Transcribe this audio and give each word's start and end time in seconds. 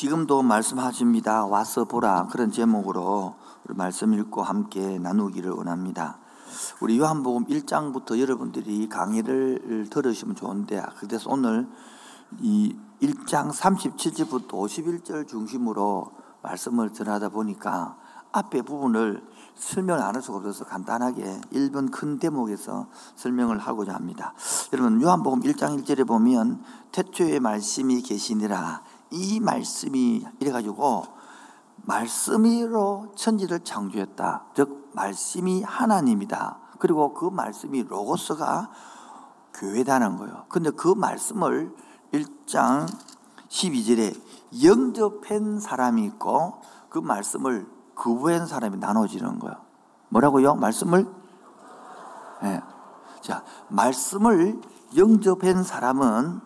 지금도 0.00 0.40
말씀하십니다. 0.40 1.44
와서 1.44 1.84
보라. 1.84 2.28
그런 2.28 2.50
제목으로 2.50 3.34
말씀 3.64 4.14
읽고 4.14 4.42
함께 4.42 4.98
나누기를 4.98 5.50
원합니다. 5.50 6.20
우리 6.80 6.98
요한복음 6.98 7.44
1장부터 7.44 8.18
여러분들이 8.18 8.88
강의를 8.88 9.88
들으시면 9.90 10.36
좋은데, 10.36 10.82
그래서 10.96 11.28
오늘 11.28 11.68
이 12.38 12.74
1장 13.02 13.52
37절부터 13.52 14.48
51절 14.48 15.28
중심으로 15.28 16.12
말씀을 16.42 16.94
전하다 16.94 17.28
보니까 17.28 17.98
앞에 18.32 18.62
부분을 18.62 19.22
설명을 19.56 20.02
안 20.02 20.14
할 20.14 20.22
수가 20.22 20.38
없어서 20.38 20.64
간단하게 20.64 21.42
1번 21.52 21.90
큰 21.90 22.18
대목에서 22.18 22.86
설명을 23.16 23.58
하고자 23.58 23.92
합니다. 23.92 24.32
여러분, 24.72 25.02
요한복음 25.02 25.42
1장 25.42 25.78
1절에 25.78 26.08
보면 26.08 26.62
태초에 26.90 27.38
말씀이 27.38 28.00
계시니라 28.00 28.82
이 29.10 29.40
말씀이 29.40 30.24
이래가지고 30.38 31.04
말씀으로 31.76 33.12
천지를 33.16 33.60
창조했다. 33.60 34.46
즉, 34.54 34.90
말씀이 34.92 35.62
하나님이다. 35.62 36.58
그리고 36.78 37.14
그 37.14 37.26
말씀이 37.26 37.82
로고스가 37.84 38.70
교회다는 39.54 40.16
거예요. 40.16 40.46
근데 40.48 40.70
그 40.70 40.88
말씀을 40.88 41.74
1장 42.12 42.88
12절에 43.48 44.20
영접한 44.64 45.60
사람이 45.60 46.04
있고 46.06 46.60
그 46.88 46.98
말씀을 46.98 47.68
거부한 47.94 48.46
사람이 48.46 48.78
나눠지는 48.78 49.38
거예요. 49.38 49.56
뭐라고요? 50.08 50.54
말씀을? 50.54 51.06
네. 52.42 52.60
자, 53.20 53.44
말씀을 53.68 54.60
영접한 54.96 55.62
사람은 55.62 56.40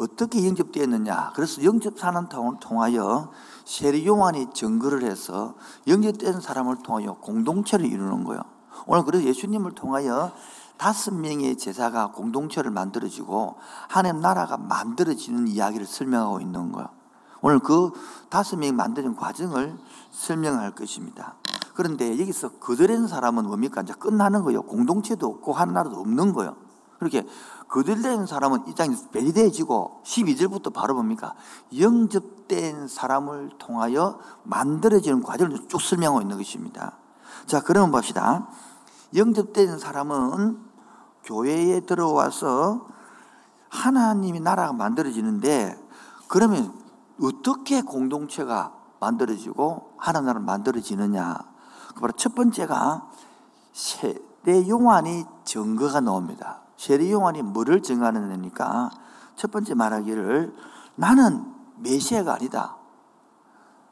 어떻게 0.00 0.46
영접되었느냐? 0.46 1.32
그래서 1.34 1.62
영접사는 1.62 2.28
통하여 2.58 3.30
세리요한이 3.66 4.48
증거를 4.54 5.02
해서 5.02 5.54
영접된 5.86 6.40
사람을 6.40 6.78
통하여 6.82 7.14
공동체를 7.14 7.84
이루는 7.84 8.24
거예요. 8.24 8.40
오늘 8.86 9.04
그래서 9.04 9.26
예수님을 9.26 9.72
통하여 9.72 10.32
다섯 10.78 11.12
명의 11.14 11.58
제자가 11.58 12.12
공동체를 12.12 12.70
만들어지고 12.70 13.56
하나님 13.88 14.22
나라가 14.22 14.56
만들어지는 14.56 15.48
이야기를 15.48 15.84
설명하고 15.84 16.40
있는 16.40 16.72
거예요. 16.72 16.88
오늘 17.42 17.58
그 17.58 17.90
다섯 18.30 18.56
명이 18.56 18.72
만드는 18.72 19.16
과정을 19.16 19.76
설명할 20.12 20.74
것입니다. 20.74 21.34
그런데 21.74 22.18
여기서 22.18 22.52
거절한 22.52 23.06
사람은 23.06 23.46
뭡니까? 23.46 23.82
이제 23.82 23.92
끝나는 23.92 24.42
거예요. 24.44 24.62
공동체도 24.62 25.26
없고 25.26 25.52
하나도 25.52 25.90
없는 26.00 26.32
거예요. 26.32 26.56
그렇게 26.98 27.26
거들된 27.70 28.26
사람은 28.26 28.66
이 28.66 28.74
장이 28.74 28.96
배리되어지고 29.12 30.02
12절부터 30.04 30.72
바로 30.72 30.94
뭡니까? 30.94 31.34
영접된 31.78 32.88
사람을 32.88 33.52
통하여 33.58 34.18
만들어지는 34.42 35.22
과정을 35.22 35.68
쭉 35.68 35.80
설명하고 35.80 36.20
있는 36.20 36.36
것입니다. 36.36 36.98
자, 37.46 37.62
그러면 37.62 37.92
봅시다. 37.92 38.48
영접된 39.14 39.78
사람은 39.78 40.58
교회에 41.24 41.80
들어와서 41.80 42.88
하나님이 43.68 44.40
나라가 44.40 44.72
만들어지는데 44.72 45.78
그러면 46.26 46.74
어떻게 47.22 47.82
공동체가 47.82 48.74
만들어지고 48.98 49.92
하나님 49.96 50.26
나라가 50.26 50.44
만들어지느냐? 50.44 51.38
그 51.94 52.00
바로 52.00 52.12
첫 52.16 52.34
번째가 52.34 53.08
세례 53.72 54.68
요한이 54.68 55.24
증거가 55.44 56.00
나옵니다. 56.00 56.59
세례 56.80 57.12
요한이 57.12 57.42
뭐를 57.42 57.82
증하느냐니까 57.82 58.88
첫 59.36 59.50
번째 59.50 59.74
말하기를 59.74 60.56
나는 60.94 61.44
메시아가 61.76 62.32
아니다. 62.32 62.78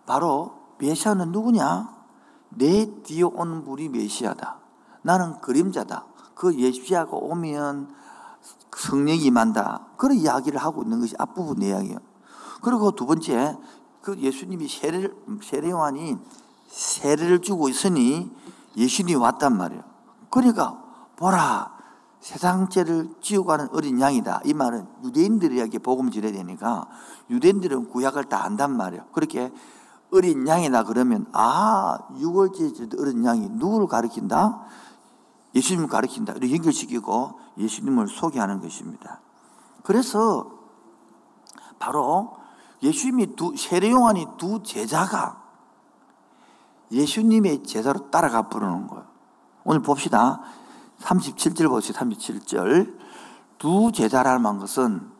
바로 0.06 0.54
메시아는 0.78 1.30
누구냐? 1.30 1.94
내 2.48 3.02
뒤에 3.02 3.24
온 3.24 3.62
분이 3.62 3.90
메시아다. 3.90 4.56
나는 5.02 5.38
그림자다. 5.42 6.06
그 6.34 6.46
메시아가 6.46 7.10
오면 7.14 7.94
성령이 8.74 9.22
임한다. 9.22 9.88
그런 9.98 10.16
이야기를 10.16 10.58
하고 10.58 10.82
있는 10.82 11.00
것이 11.00 11.14
앞부분 11.18 11.60
이야기예요. 11.60 11.98
그리고 12.62 12.92
두 12.92 13.04
번째, 13.04 13.58
그 14.00 14.16
예수님이 14.16 14.66
세례, 14.66 15.10
세례 15.42 15.68
요한이 15.68 16.16
세례를 16.68 17.42
주고 17.42 17.68
있으니 17.68 18.34
예수님이 18.78 19.16
왔단 19.16 19.58
말이에요. 19.58 19.82
그러니까 20.30 20.82
보라 21.16 21.77
세상 22.28 22.68
죄를 22.68 23.08
지우가는 23.22 23.70
어린 23.72 23.98
양이다. 23.98 24.42
이 24.44 24.52
말은 24.52 24.86
유대인들에게 25.02 25.78
복음 25.78 26.10
전해야 26.10 26.30
되니까 26.30 26.86
유대인들은 27.30 27.88
구약을 27.88 28.24
다 28.24 28.44
안단 28.44 28.76
말이에요. 28.76 29.06
그렇게 29.12 29.50
어린 30.12 30.46
양이다 30.46 30.82
그러면 30.84 31.24
아 31.32 31.98
유월절 32.18 32.90
어린 33.00 33.24
양이 33.24 33.48
누구를 33.48 33.86
가리킨다? 33.86 34.60
예수님을 35.54 35.88
가리킨다. 35.88 36.34
이렇게 36.34 36.54
연결시키고 36.54 37.40
예수님을 37.56 38.08
소개하는 38.08 38.60
것입니다. 38.60 39.22
그래서 39.82 40.50
바로 41.78 42.36
예수님이 42.82 43.36
두 43.36 43.56
세례 43.56 43.90
요한이 43.90 44.26
두 44.36 44.62
제자가 44.62 45.44
예수님의 46.92 47.62
제자로 47.62 48.10
따라가 48.10 48.50
부르는 48.50 48.86
거예요. 48.86 49.06
오늘 49.64 49.80
봅시다. 49.80 50.42
37절 51.00 51.68
보세요. 51.68 51.96
37절. 51.96 52.98
두 53.58 53.92
제자라는 53.92 54.58
것은 54.58 55.10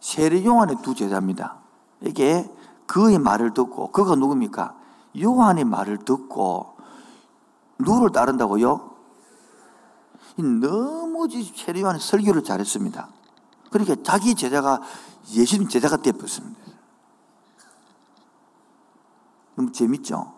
세례 0.00 0.44
요한의 0.44 0.76
두 0.82 0.94
제자입니다. 0.94 1.56
이게 2.00 2.50
그의 2.86 3.18
말을 3.18 3.54
듣고 3.54 3.92
그가 3.92 4.14
누굽니까? 4.14 4.74
요한의 5.20 5.64
말을 5.64 5.98
듣고 5.98 6.76
누구를 7.78 8.10
따른다고요? 8.12 8.92
너무 10.36 11.28
세례 11.28 11.82
요한이 11.82 12.00
설교를 12.00 12.42
잘했습니다. 12.44 13.08
그러니까 13.70 13.96
자기 14.02 14.34
제자가 14.34 14.80
예수님 15.30 15.68
제자가 15.68 15.98
되었습니다. 15.98 16.60
너무 19.54 19.70
재밌죠? 19.72 20.32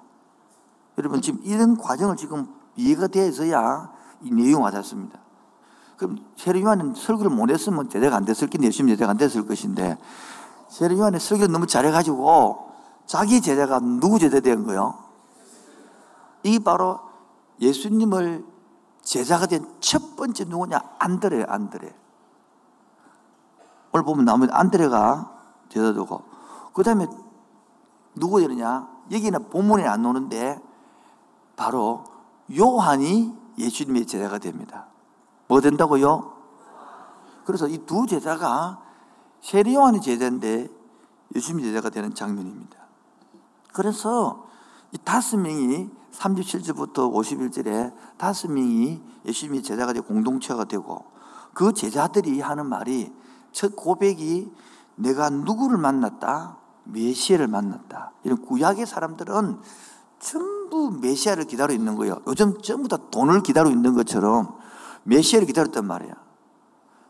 여러분 0.98 1.22
지금 1.22 1.40
이런 1.44 1.76
과정을 1.76 2.16
지금 2.16 2.46
이해가 2.76 3.06
되어서야 3.08 3.92
이 4.24 4.30
내용이 4.30 4.54
와닿습니다. 4.54 5.18
그럼 5.96 6.18
세례 6.36 6.60
요한은 6.60 6.94
설교를 6.94 7.30
못 7.30 7.50
했으면 7.50 7.88
제대가 7.88 8.16
안 8.16 8.24
됐을 8.24 8.48
게 8.48 8.58
예수님 8.60 8.94
제대가 8.94 9.10
안 9.12 9.16
됐을 9.16 9.46
것인데 9.46 9.96
세례 10.68 10.96
요한이 10.98 11.20
설교를 11.20 11.52
너무 11.52 11.66
잘해가지고 11.66 12.72
자기 13.06 13.40
제자가 13.40 13.80
누구 13.80 14.18
제자 14.18 14.40
된 14.40 14.64
거요? 14.64 14.94
이 16.42 16.58
바로 16.58 17.00
예수님을 17.60 18.44
제자가 19.02 19.46
된 19.46 19.74
첫 19.80 20.16
번째 20.16 20.44
누구냐? 20.44 20.80
안드레, 20.98 21.44
안드레. 21.46 21.94
오늘 23.92 24.04
보면 24.04 24.24
나오면 24.24 24.50
안드레가 24.50 25.30
제자 25.68 25.92
되고 25.92 26.22
그 26.72 26.82
다음에 26.82 27.06
누구 28.14 28.40
되느냐? 28.40 28.88
여기는 29.12 29.50
본문에 29.50 29.86
안 29.86 30.02
나오는데 30.02 30.60
바로 31.56 32.04
요한이 32.56 33.36
예수님의 33.58 34.06
제자가 34.06 34.38
됩니다. 34.38 34.86
뭐 35.48 35.60
된다고요? 35.60 36.32
그래서 37.44 37.68
이 37.68 37.78
두 37.86 38.06
제자가 38.06 38.80
세례 39.40 39.74
요한이 39.74 40.00
제자인데 40.00 40.68
예수님 41.34 41.62
제자가 41.64 41.90
되는 41.90 42.14
장면입니다. 42.14 42.78
그래서 43.72 44.46
이 44.92 44.98
다섯 44.98 45.36
명이 45.36 45.90
37절부터 46.12 47.12
51절에 47.12 47.92
다섯 48.16 48.50
명이 48.50 49.02
예수님의 49.26 49.62
제자가 49.62 49.92
되고 49.92 50.06
공동체가 50.06 50.64
되고 50.64 51.04
그 51.52 51.72
제자들이 51.72 52.40
하는 52.40 52.66
말이 52.66 53.12
첫 53.52 53.76
고백이 53.76 54.50
내가 54.96 55.28
누구를 55.28 55.76
만났다? 55.76 56.58
메시아를 56.84 57.48
만났다. 57.48 58.12
이런 58.22 58.40
구약의 58.42 58.86
사람들은 58.86 59.60
전부 60.74 60.98
메시아를 61.00 61.44
기다리고 61.44 61.78
있는 61.78 61.94
거예요. 61.94 62.20
요즘 62.26 62.60
전부 62.60 62.88
다 62.88 62.96
돈을 63.12 63.44
기다리고 63.44 63.72
있는 63.72 63.94
것처럼 63.94 64.58
메시아를 65.04 65.46
기다렸단 65.46 65.86
말이야. 65.86 66.12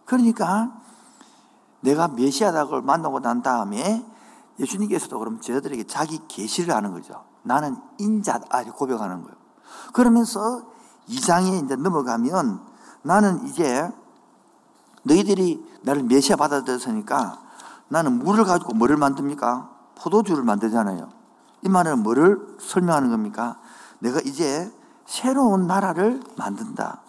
그러니까 0.05 0.83
내가 1.81 2.09
메시아다를 2.09 2.83
만나고 2.83 3.21
난 3.21 3.43
다음에 3.43 4.05
예수님께서도 4.61 5.19
그럼 5.19 5.41
제자들에게 5.41 5.85
자기 5.85 6.21
계시를 6.29 6.75
하는 6.75 6.93
거죠. 6.93 7.25
나는 7.43 7.77
인자다 7.99 8.65
고백하는 8.73 9.23
거예요. 9.23 9.37
그러면서 9.95 10.63
2장에 11.09 11.65
이제 11.65 11.75
넘어가면 11.75 12.61
나는 13.03 13.47
이제 13.47 13.91
너희들이 15.05 15.67
나를 15.83 16.03
메시아 16.03 16.37
받아들였으니까 16.37 17.41
나는 17.89 18.19
물을 18.19 18.45
가지고 18.45 18.75
뭐를 18.75 18.99
만듭니까? 18.99 19.71
포도주를 19.97 20.45
만들잖아요. 20.45 21.24
이 21.65 21.69
말은 21.69 22.03
뭐를 22.03 22.57
설명하는 22.61 23.11
겁니까? 23.11 23.59
내가 23.99 24.21
이제 24.21 24.71
새로운 25.07 25.67
나라를 25.67 26.21
만든다. 26.37 27.01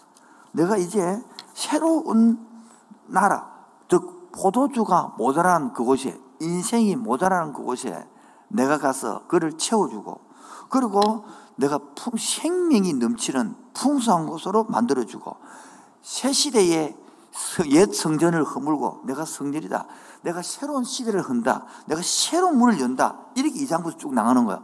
내가 0.52 0.78
이제 0.78 1.22
새로운 1.52 2.38
나라, 3.06 3.50
즉 3.88 4.32
포도주가 4.32 5.14
모자란 5.18 5.74
그곳에 5.74 6.18
인생이 6.40 6.96
모자라는 6.96 7.52
그곳에 7.52 8.06
내가 8.48 8.78
가서 8.78 9.26
그를 9.26 9.58
채워주고 9.58 10.20
그리고 10.70 11.24
내가 11.56 11.78
풍, 11.94 12.14
생명이 12.18 12.94
넘치는 12.94 13.54
풍성한 13.74 14.26
곳으로 14.26 14.64
만들어주고 14.64 15.36
새 16.02 16.32
시대에 16.32 16.96
옛 17.70 17.92
성전을 17.92 18.44
허물고 18.44 19.02
내가 19.04 19.26
성전이다. 19.26 19.86
내가 20.22 20.42
새로운 20.42 20.84
시대를 20.84 21.20
흔다. 21.22 21.64
내가 21.86 22.00
새로운 22.02 22.58
문을 22.58 22.80
연다. 22.80 23.26
이렇게 23.36 23.60
이장부터 23.60 23.96
쭉 23.96 24.14
나가는 24.14 24.44
거야. 24.44 24.62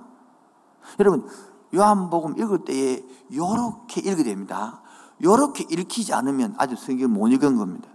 여러분 0.99 1.27
요한복음 1.75 2.39
읽을 2.39 2.65
때에 2.65 3.05
요렇게 3.33 4.01
읽어야 4.01 4.25
됩니다. 4.25 4.83
요렇게 5.23 5.67
읽히지 5.71 6.13
않으면 6.13 6.55
아주 6.59 6.77
성경을 6.77 7.09
못 7.09 7.29
읽은 7.29 7.57
겁니다. 7.57 7.89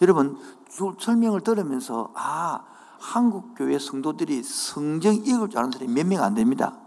여러분 0.00 0.38
설명을 1.00 1.40
들으면서 1.40 2.12
아 2.14 2.64
한국 3.00 3.54
교회 3.56 3.78
성도들이 3.78 4.42
성경 4.42 5.14
읽을 5.14 5.48
줄 5.50 5.58
아는 5.58 5.70
사람이 5.72 5.92
몇 5.92 6.06
명 6.06 6.22
안 6.22 6.34
됩니다. 6.34 6.78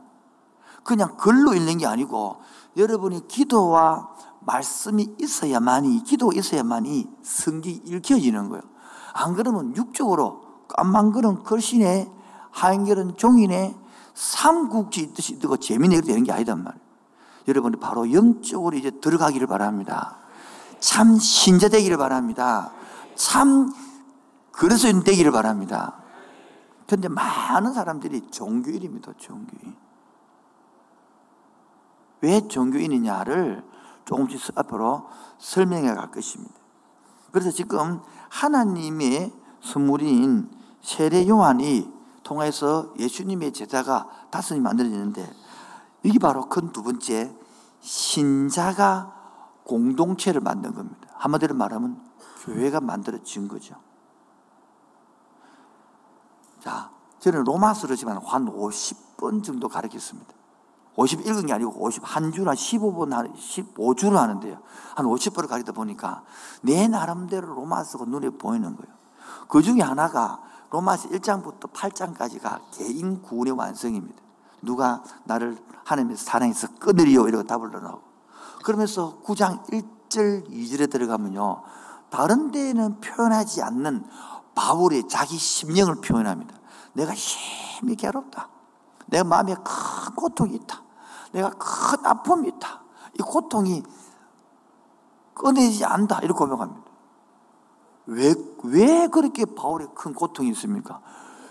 그냥 0.83 1.15
글로 1.17 1.53
읽는 1.53 1.77
게 1.77 1.85
아니고 1.85 2.37
여러분이 2.77 3.27
기도와 3.27 4.09
말씀이 4.39 5.15
있어야만이 5.19 6.03
기도 6.03 6.31
있어야만이 6.31 7.09
성경이 7.21 7.81
읽혀지는 7.85 8.49
거예요. 8.49 8.63
안 9.13 9.33
그러면 9.35 9.75
육적으로 9.75 10.41
깜망그런 10.67 11.43
글씨네 11.43 12.11
하얀결은 12.51 13.17
종이네 13.17 13.75
삼국지 14.13 15.01
있듯이 15.01 15.39
뜨고 15.39 15.57
재미내게 15.57 16.01
되는 16.01 16.23
게 16.23 16.31
아니단 16.31 16.63
말이에요. 16.63 16.81
여러분이 17.47 17.77
바로 17.77 18.11
영적으로 18.11 18.77
이제 18.77 18.91
들어가기를 18.91 19.47
바랍니다. 19.47 20.17
참 20.79 21.17
신자 21.17 21.69
되기를 21.69 21.97
바랍니다. 21.97 22.71
참 23.15 23.73
그리스도인 24.51 25.03
되기를 25.03 25.31
바랍니다. 25.31 25.95
그런데 26.85 27.07
많은 27.07 27.73
사람들이 27.73 28.29
종교인입니다. 28.31 29.13
종교인. 29.17 29.75
왜 32.21 32.47
종교인이냐를 32.47 33.63
조금씩 34.05 34.57
앞으로 34.57 35.07
설명해 35.39 35.93
갈 35.93 36.11
것입니다. 36.11 36.60
그래서 37.31 37.51
지금 37.51 38.01
하나님의 38.29 39.33
선물인 39.61 40.49
세례 40.81 41.27
요한이 41.27 41.91
통해서 42.23 42.93
예수님의 42.97 43.53
제자가 43.53 44.07
다섯이 44.31 44.59
만들어지는데 44.59 45.31
이게 46.03 46.19
바로 46.19 46.47
큰 46.49 46.71
두 46.71 46.83
번째 46.83 47.35
신자가 47.81 49.15
공동체를 49.63 50.41
만든 50.41 50.73
겁니다. 50.73 51.07
한마디로 51.15 51.55
말하면 51.55 52.01
교회가 52.43 52.81
만들어진 52.81 53.47
거죠. 53.47 53.75
자, 56.59 56.91
저는 57.19 57.43
로마서를 57.43 57.95
지금 57.95 58.17
한 58.17 58.45
50번 58.45 59.43
정도 59.43 59.67
가르쳤습니다. 59.67 60.33
50 60.95 61.25
읽은 61.25 61.45
게 61.45 61.53
아니고 61.53 61.83
50, 61.83 62.03
한 62.03 62.31
주나 62.31 62.53
15번, 62.53 63.33
15주를 63.35 64.13
하는데요. 64.13 64.57
한 64.95 65.05
50번을 65.05 65.47
가르다 65.47 65.71
보니까 65.71 66.23
내 66.61 66.87
나름대로 66.87 67.53
로마서가 67.53 68.05
눈에 68.05 68.29
보이는 68.31 68.75
거예요. 68.75 68.93
그 69.47 69.61
중에 69.61 69.81
하나가 69.81 70.41
로마서 70.69 71.09
1장부터 71.09 71.71
8장까지가 71.71 72.59
개인 72.71 73.21
구원의 73.21 73.53
완성입니다. 73.53 74.21
누가 74.61 75.03
나를 75.25 75.57
하나님께서 75.83 76.23
사랑해서 76.23 76.67
끊으리요 76.79 77.27
이러고 77.27 77.45
답을 77.45 77.71
넣어고 77.71 78.01
그러면서 78.63 79.19
9장 79.23 79.65
1절 79.69 80.49
2절에 80.49 80.89
들어가면요. 80.89 81.63
다른 82.09 82.51
데에는 82.51 82.99
표현하지 82.99 83.63
않는 83.63 84.05
바울의 84.53 85.07
자기 85.07 85.37
심령을 85.37 85.95
표현합니다. 85.95 86.53
내가 86.93 87.13
힘이 87.13 87.95
괴롭다. 87.95 88.49
내 89.11 89.23
마음에 89.23 89.53
큰 89.53 90.15
고통이 90.15 90.55
있다. 90.55 90.81
내가 91.33 91.51
큰 91.51 92.05
아픔이 92.05 92.47
있다. 92.47 92.81
이 93.13 93.21
고통이 93.21 93.83
꺼내지 95.35 95.85
않다. 95.85 96.19
이렇게 96.19 96.37
고백합니다. 96.37 96.89
왜, 98.07 98.33
왜 98.63 99.07
그렇게 99.07 99.45
바울에 99.45 99.85
큰 99.93 100.13
고통이 100.13 100.49
있습니까? 100.51 101.01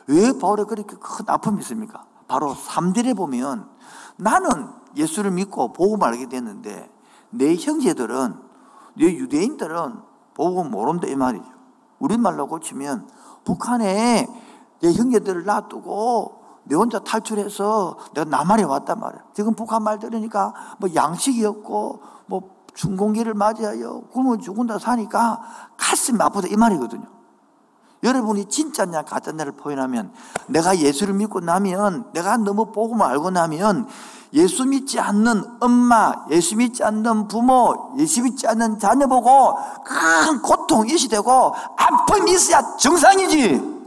왜 0.07 0.37
바울에 0.39 0.65
그렇게 0.65 0.97
큰 0.97 1.25
아픔이 1.29 1.61
있습니까? 1.61 2.07
바로 2.29 2.55
3절에 2.55 3.17
보면 3.17 3.69
나는 4.17 4.71
예수를 4.97 5.31
믿고 5.31 5.73
복음 5.73 6.03
알게 6.03 6.29
됐는데 6.29 6.91
내 7.31 7.57
형제들은, 7.57 8.41
내 8.97 9.05
유대인들은 9.05 10.01
복음 10.35 10.71
모른다 10.71 11.07
이 11.07 11.15
말이죠. 11.15 11.45
우리말로 11.99 12.47
고치면 12.47 13.09
북한에 13.45 14.27
내 14.81 14.93
형제들을 14.93 15.45
놔두고 15.45 16.40
내 16.71 16.77
혼자 16.77 17.01
탈출해서 17.01 17.97
내가 18.15 18.31
남한에 18.31 18.63
왔단 18.63 19.01
말이야. 19.01 19.23
지금 19.35 19.55
북한 19.55 19.83
말 19.83 19.99
들으니까 19.99 20.55
뭐 20.79 20.89
양식이 20.95 21.45
없고 21.45 22.01
뭐 22.27 22.43
중공기를 22.75 23.35
맞이하여 23.35 24.03
굶어 24.13 24.37
죽은다 24.39 24.79
사니까 24.79 25.43
가슴이 25.77 26.23
아프다 26.23 26.47
이 26.47 26.55
말이거든요. 26.57 27.03
여러분이 28.05 28.45
진짜냐 28.45 29.03
가짜냐를 29.03 29.53
표현하면 29.53 30.13
내가 30.47 30.79
예수를 30.79 31.13
믿고 31.15 31.41
나면 31.41 32.13
내가 32.13 32.37
너무 32.37 32.71
복음을 32.71 33.05
알고 33.05 33.31
나면 33.31 33.89
예수 34.33 34.65
믿지 34.65 35.01
않는 35.01 35.43
엄마, 35.59 36.13
예수 36.31 36.57
믿지 36.57 36.85
않는 36.85 37.27
부모, 37.27 37.97
예수 37.99 38.23
믿지 38.23 38.47
않는 38.47 38.79
자녀 38.79 39.09
보고 39.09 39.59
큰 39.85 40.41
고통 40.41 40.89
이 40.89 40.97
시되고 40.97 41.53
아픔이 41.77 42.31
있어야 42.31 42.77
정상이지. 42.77 43.80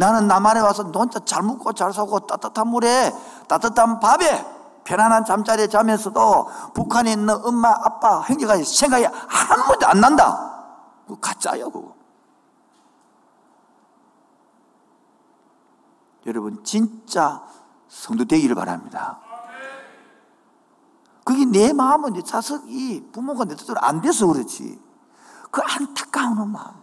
나는 0.00 0.26
남한에 0.28 0.60
와서 0.60 0.82
혼자 0.82 1.22
잘 1.26 1.42
먹고 1.42 1.74
잘 1.74 1.92
사고 1.92 2.20
따뜻한 2.20 2.68
물에 2.68 3.12
따뜻한 3.46 4.00
밥에 4.00 4.46
편안한 4.82 5.26
잠자리에 5.26 5.66
자면서도 5.66 6.48
북한에 6.72 7.12
있는 7.12 7.28
엄마, 7.44 7.68
아빠, 7.68 8.20
형제가 8.20 8.56
생각이 8.64 9.04
아무도 9.06 9.86
안 9.86 10.00
난다. 10.00 10.64
그거 11.06 11.20
가짜예요, 11.20 11.70
그거. 11.70 11.94
여러분, 16.24 16.64
진짜 16.64 17.42
성도 17.86 18.24
되기를 18.24 18.54
바랍니다. 18.54 19.20
그게 21.24 21.44
내 21.44 21.74
마음은 21.74 22.14
내 22.14 22.22
자석이 22.22 23.10
부모가 23.12 23.44
내 23.44 23.54
뜻대로 23.54 23.78
안 23.82 24.00
돼서 24.00 24.26
그렇지. 24.28 24.80
그 25.50 25.60
안타까운 25.60 26.50
마음, 26.50 26.74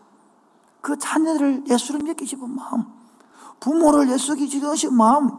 그 0.81 0.99
자녀를 0.99 1.63
예수를 1.67 2.01
믿기 2.03 2.27
싶은 2.27 2.47
마음, 2.55 2.96
부모를 3.59 4.09
예수기 4.09 4.49
지으신 4.49 4.95
마음, 4.95 5.29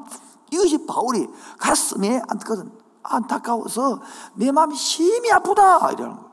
이것이 0.50 0.86
바울이 0.86 1.28
가슴에 1.58 2.20
안거든 2.28 2.70
안타까워서 3.02 4.00
내 4.34 4.50
마음이 4.52 4.74
심히 4.74 5.30
아프다 5.30 5.90
이러는 5.92 6.16
거예요. 6.16 6.28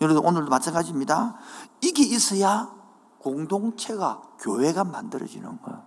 여러분 0.00 0.24
오늘도 0.24 0.50
마찬가지입니다. 0.50 1.36
이게 1.80 2.02
있어야 2.02 2.74
공동체가 3.18 4.20
교회가 4.38 4.84
만들어지는 4.84 5.60
거예요. 5.62 5.82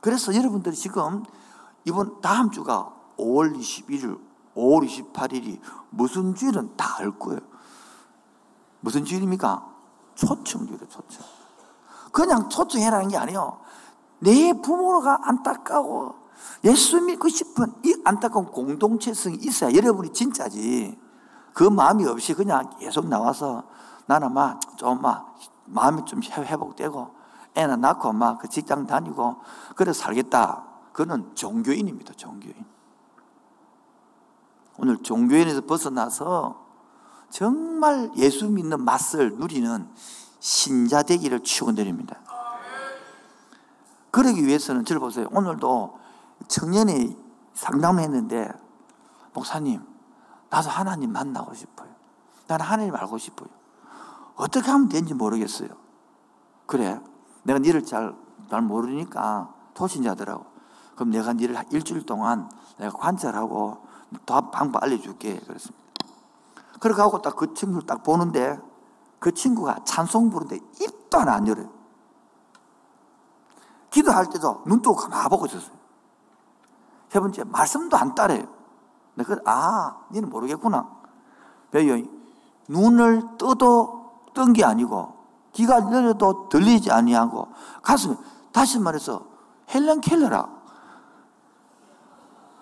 그래서 0.00 0.34
여러분들이 0.34 0.74
지금 0.74 1.24
이번 1.84 2.20
다음 2.20 2.50
주가 2.50 2.94
5월 3.18 3.56
21일, 3.56 4.18
5월 4.56 5.12
28일이 5.12 5.60
무슨 5.90 6.34
주일은 6.34 6.76
다 6.76 6.98
알 6.98 7.16
거예요. 7.18 7.40
무슨 8.80 9.04
주일입니까? 9.04 9.64
초청주일이에요, 10.14 10.88
초청. 10.88 11.24
그냥 12.12 12.48
초청해라는 12.48 13.08
게 13.08 13.16
아니에요. 13.16 13.60
내 14.20 14.52
부모가 14.52 15.20
안타까워 15.22 16.14
예수 16.64 17.00
믿고 17.00 17.28
싶은 17.28 17.72
이 17.84 17.96
안타까운 18.04 18.46
공동체성이 18.46 19.36
있어야 19.36 19.74
여러분이 19.74 20.12
진짜지. 20.12 20.98
그 21.52 21.64
마음이 21.64 22.04
없이 22.06 22.34
그냥 22.34 22.70
계속 22.78 23.06
나와서 23.08 23.64
나는 24.06 24.32
막 24.32 24.60
좀 24.76 25.00
막 25.02 25.34
마음이 25.66 26.04
좀 26.04 26.22
회복되고 26.22 27.14
애나 27.54 27.76
낳고 27.76 28.12
막 28.12 28.38
그 28.38 28.48
직장 28.48 28.86
다니고 28.86 29.36
그래 29.76 29.92
살겠다. 29.92 30.64
그는 30.92 31.30
종교인입니다. 31.34 32.14
종교인. 32.14 32.54
오늘 34.78 35.02
종교인에서 35.02 35.62
벗어나서 35.62 36.66
정말 37.30 38.10
예수 38.16 38.48
믿는 38.48 38.84
맛을 38.84 39.36
누리는 39.36 39.88
신자 40.40 41.02
되기를 41.02 41.40
축원드립니다. 41.40 42.16
그러기 44.10 44.46
위해서는 44.46 44.84
저를 44.84 45.00
보세요. 45.00 45.28
오늘도 45.32 45.98
청년이 46.48 47.16
상담을 47.54 48.02
했는데 48.02 48.50
목사님 49.34 49.82
나도 50.50 50.68
하나님 50.70 51.12
만나고 51.12 51.54
싶어요. 51.54 51.88
나는 52.46 52.64
하나님 52.64 52.94
알고 52.94 53.18
싶어요. 53.18 53.48
어떻게 54.36 54.70
하면 54.70 54.88
되는지 54.88 55.14
모르겠어요. 55.14 55.68
그래. 56.66 57.00
내가 57.42 57.58
니를 57.58 57.84
잘, 57.84 58.14
잘 58.48 58.62
모르니까 58.62 59.52
토신자더라고. 59.74 60.46
그럼 60.94 61.10
내가 61.10 61.32
니를 61.32 61.56
일주일 61.70 62.04
동안 62.06 62.50
내가 62.78 62.96
관찰하고 62.96 63.86
방법 64.26 64.82
알려줄게. 64.82 65.40
그랬습니다. 65.40 65.84
그렇게 66.80 67.02
하고 67.02 67.20
딱 67.20 67.36
그 67.36 67.54
친구를 67.54 67.86
딱 67.86 68.02
보는데 68.02 68.58
그 69.18 69.32
친구가 69.32 69.80
찬송 69.84 70.30
부르는데 70.30 70.56
입 70.80 70.98
입도 71.08 71.18
하나 71.18 71.34
안 71.34 71.46
열어요. 71.46 71.68
기도할 73.90 74.28
때도 74.30 74.62
눈 74.66 74.80
뜨고 74.82 74.94
가만 74.94 75.28
보고 75.28 75.46
있었어요. 75.46 75.76
세 77.08 77.18
번째, 77.18 77.44
말씀도 77.44 77.96
안 77.96 78.14
따라요. 78.14 78.46
내가, 79.14 79.36
아, 79.46 80.06
니는 80.12 80.28
모르겠구나. 80.28 80.88
왜요? 81.72 82.04
눈을 82.68 83.38
떠도 83.38 84.12
뜬 84.34 84.52
게 84.52 84.64
아니고, 84.64 85.16
귀가 85.52 85.80
열려도 85.90 86.50
들리지 86.50 86.92
아니하고, 86.92 87.48
가슴에, 87.82 88.14
다시 88.52 88.78
말해서, 88.78 89.26
헬렌 89.70 90.02
켈러라. 90.02 90.46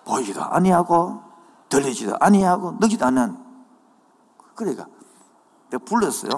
보이지도 0.05 0.41
아니하고, 0.41 1.21
들리지도 1.67 2.15
아니하고, 2.21 2.71
느끼도 2.79 3.05
않는. 3.07 3.37
그러니까, 4.55 4.87
내가 5.69 5.83
불렀어요. 5.83 6.29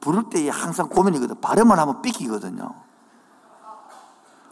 부를 0.00 0.28
때 0.30 0.48
항상 0.48 0.88
고민이거든. 0.88 1.40
발음을 1.40 1.78
하면 1.78 2.02
삐끼거든요. 2.02 2.74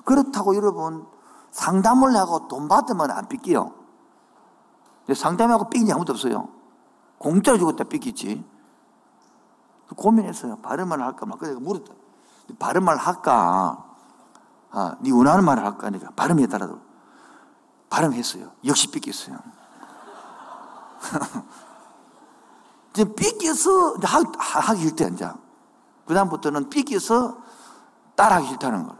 그렇다고 0.05 0.57
여러분, 0.57 1.07
상담을 1.51 2.17
하고 2.17 2.49
돈 2.49 2.69
받으면 2.69 3.11
안 3.11 3.29
삐끼요. 3.29 3.75
상담하고 5.15 5.71
삐끼는 5.71 5.95
아무도 5.95 6.13
없어요. 6.13 6.49
공짜로 7.19 7.59
주고 7.59 7.77
다 7.77 7.85
삐끼지. 7.85 8.45
고민했어요. 9.97 10.57
발음을 10.59 11.01
할까 11.03 11.27
말 11.27 11.39
그래서 11.39 11.59
물었다. 11.61 11.93
발음을 12.59 12.97
할까? 12.97 13.85
아, 14.71 14.97
네 15.01 15.11
원하는 15.11 15.45
말을 15.45 15.65
할까? 15.65 15.89
니까 15.91 16.11
발음에 16.15 16.47
따라도 16.47 16.81
발음했어요. 17.89 18.53
역시 18.65 18.91
삐끼었어요. 18.91 19.39
이제 22.99 23.05
삐껴서 23.15 23.95
하기 24.39 24.83
싫대, 24.83 25.11
이제. 25.13 25.31
그다음부터는 26.07 26.69
삐껴서 26.69 27.39
따라하기 28.17 28.49
싫다는 28.49 28.89
거예요. 28.89 28.99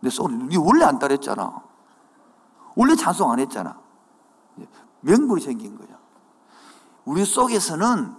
근데 0.00 0.14
소리, 0.14 0.36
네 0.36 0.56
원래 0.56 0.84
안 0.84 1.00
따랐잖아. 1.00 1.60
원래 2.76 2.94
찬송 2.94 3.32
안 3.32 3.40
했잖아. 3.40 3.80
명분이 5.00 5.40
생긴 5.40 5.76
거야. 5.76 5.98
우리 7.04 7.24
속에서는 7.24 8.14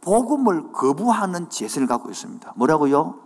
복음을 0.00 0.72
거부하는 0.72 1.50
재선을 1.50 1.86
갖고 1.86 2.10
있습니다. 2.10 2.54
뭐라고요? 2.56 3.20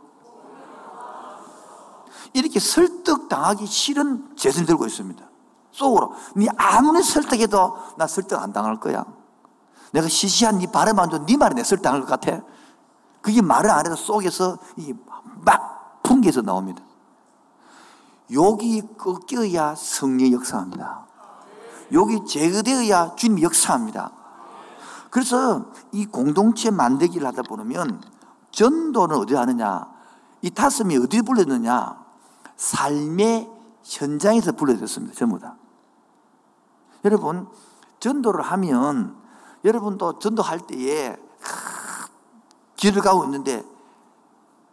이렇게 2.32 2.58
설득당하기 2.58 3.66
싫은 3.66 4.37
재선을 4.37 4.66
들고 4.66 4.85
있습니다. 4.87 5.25
속으로. 5.70 6.12
네 6.35 6.49
아무리 6.56 7.02
설득해도 7.02 7.78
나 7.96 8.06
설득 8.08 8.40
안 8.40 8.52
당할 8.52 8.80
거야. 8.80 9.04
내가 9.93 10.09
시시한 10.09 10.59
네 10.59 10.66
발음 10.71 10.99
안 10.99 11.11
좋은 11.11 11.26
네 11.26 11.37
말에 11.37 11.55
내 11.55 11.62
설득할 11.62 12.00
것 12.00 12.07
같아? 12.09 12.43
그게 13.21 13.43
말을 13.43 13.71
안 13.71 13.87
해도 13.87 13.97
속에서 13.97 14.59
막 15.45 16.02
풍기에서 16.02 16.43
나옵니다. 16.43 16.83
욕이 18.33 18.83
꺾여야 18.97 19.75
성령 19.76 20.33
역사합니다. 20.33 21.07
욕이 21.93 22.26
제거되어야 22.26 23.14
주님 23.16 23.43
역사합니다. 23.43 24.11
그래서 25.11 25.66
이 25.93 26.07
공동체 26.07 26.71
만들기를 26.71 27.26
하다 27.28 27.43
보면 27.43 28.02
전도는 28.50 29.16
어디 29.16 29.35
하느냐? 29.35 29.87
이 30.43 30.50
타슴이 30.50 30.97
어디 30.99 31.23
불렸느냐? 31.23 32.05
삶의 32.57 33.50
현장에서 33.83 34.52
불러졌습니다. 34.52 35.14
전부 35.14 35.38
다. 35.38 35.57
여러분, 37.05 37.49
전도를 38.00 38.43
하면 38.43 39.16
여러분도 39.66 40.20
전도할 40.20 40.61
때에 40.61 41.16
길을 42.76 43.02
가고 43.02 43.25
있는데 43.25 43.64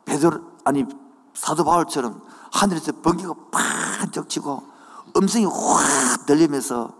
베드로 0.06 0.40
아니 0.64 0.86
사도 1.34 1.64
바울처럼 1.64 2.22
하늘에서 2.52 2.92
번개가 3.02 3.34
팍 3.52 4.30
치고 4.30 4.64
음성이 5.18 5.46
확 5.46 6.26
들리면서 6.28 6.94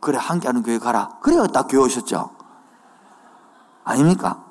그래 0.00 0.18
함께하는 0.18 0.62
교회 0.64 0.78
가라. 0.78 1.18
그래야 1.20 1.46
딱 1.46 1.68
교회 1.68 1.84
오셨죠. 1.84 2.30
아닙니까? 3.84 4.44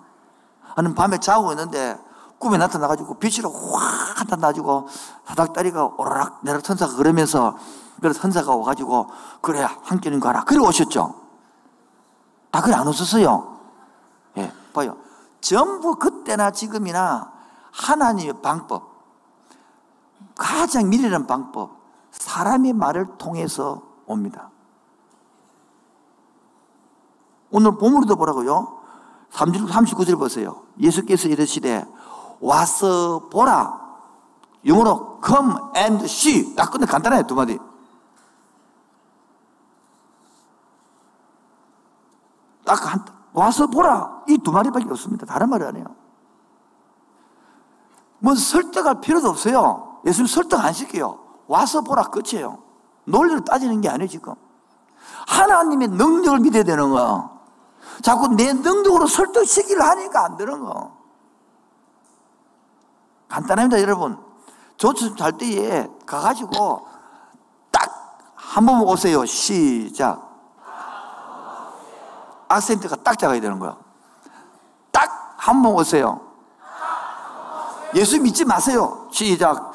하는 0.61 0.95
밤에 0.95 1.17
자고 1.19 1.51
있는데 1.51 1.97
꿈에 2.39 2.57
나타나가지고 2.57 3.19
빛으로 3.19 3.51
확 3.51 4.17
나타나가지고 4.17 4.87
사닥다리가 5.25 5.95
오르락 5.97 6.39
내락 6.43 6.63
천사가 6.63 6.95
그러면서 6.95 7.57
그래서 7.99 8.19
천사가 8.19 8.55
와가지고 8.55 9.09
그래 9.41 9.67
함께는 9.83 10.21
가라. 10.21 10.45
그래 10.45 10.59
오셨죠. 10.59 11.24
다 12.55 12.61
그래 12.61 12.73
안 12.73 12.87
오셨어요. 12.87 13.59
예, 14.37 14.49
봐요. 14.71 14.95
전부 15.41 15.95
그때나 15.97 16.51
지금이나 16.51 17.33
하나님의 17.73 18.41
방법, 18.41 18.95
가장 20.35 20.87
미래는 20.87 21.27
방법, 21.27 21.71
사람의 22.11 22.71
말을 22.71 23.17
통해서 23.17 23.81
옵니다. 24.05 24.51
오늘 27.51 27.77
보물도 27.77 28.15
보라고요. 28.15 28.79
3절, 29.33 29.67
39절 29.67 30.17
보세요. 30.17 30.61
예수께서 30.79 31.27
이르시되 31.27 31.85
와서 32.39 33.27
보라. 33.33 33.81
영어로 34.65 35.19
come 35.25 35.55
and 35.75 36.05
see. 36.05 36.55
딱 36.55 36.71
근데 36.71 36.85
간단해요, 36.85 37.23
두 37.27 37.35
마디. 37.35 37.59
딱 42.65 42.93
한, 42.93 43.05
와서 43.33 43.67
보라. 43.67 44.23
이 44.27 44.37
두 44.39 44.51
마디밖에 44.51 44.85
없습니다. 44.89 45.25
다른 45.25 45.49
말이 45.49 45.63
아니에요. 45.63 45.85
뭐 48.19 48.33
설득할 48.35 49.01
필요도 49.01 49.29
없어요. 49.29 49.99
예수님 50.05 50.27
설득 50.27 50.59
안 50.63 50.73
시켜요. 50.73 51.19
와서 51.47 51.81
보라 51.81 52.03
끝이에요. 52.09 52.57
논리로 53.05 53.41
따지는 53.43 53.81
게 53.81 53.89
아니에요, 53.89 54.07
지금. 54.07 54.33
하나님의 55.27 55.89
능력을 55.89 56.39
믿어야 56.39 56.63
되는 56.63 56.89
거. 56.89 57.29
자꾸 58.01 58.27
내 58.29 58.51
능력으로 58.53 59.05
설득시키려 59.07 59.83
하니까 59.83 60.25
안 60.25 60.37
되는 60.37 60.59
거. 60.63 60.95
간단합니다, 63.29 63.81
여러분. 63.81 64.17
조치 64.77 65.15
잘 65.15 65.37
때에 65.37 65.87
가가지고 66.05 66.87
딱 67.71 68.05
한 68.37 68.65
번 68.65 68.81
오세요. 68.81 69.25
시작. 69.25 70.24
악센트가 72.55 72.95
딱 72.97 73.17
잡아야 73.17 73.39
되는 73.41 73.59
거야. 73.59 73.77
딱 74.91 75.35
한 75.37 75.61
번 75.61 75.73
오세요. 75.73 76.21
예수 77.93 78.19
믿지 78.21 78.45
마세요. 78.45 79.07
시작. 79.11 79.71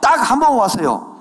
딱 0.00 0.18
한 0.30 0.38
번 0.38 0.56
왔어요. 0.56 1.14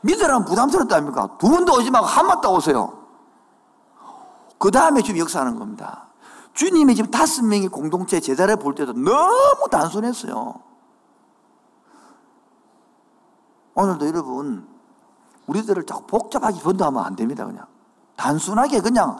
믿으라면 0.00 0.44
부담스럽다니까. 0.44 1.36
두 1.38 1.48
번도 1.48 1.74
오지 1.74 1.90
말고 1.90 2.06
한 2.06 2.26
번 2.26 2.40
더 2.40 2.52
오세요. 2.52 2.98
그 4.58 4.70
다음에 4.70 5.02
지금 5.02 5.20
역사하는 5.20 5.58
겁니다. 5.58 6.06
주님이 6.54 6.94
지금 6.96 7.10
다섯 7.10 7.44
명의 7.44 7.68
공동체 7.68 8.20
제자를 8.20 8.56
볼 8.56 8.74
때도 8.74 8.92
너무 8.92 9.68
단순했어요. 9.70 10.54
오늘도 13.74 14.06
여러분, 14.06 14.68
우리들을 15.46 15.84
자꾸 15.86 16.02
복잡하게 16.06 16.60
변도하면 16.60 17.04
안 17.04 17.16
됩니다, 17.16 17.46
그냥. 17.46 17.66
단순하게 18.16 18.80
그냥 18.80 19.16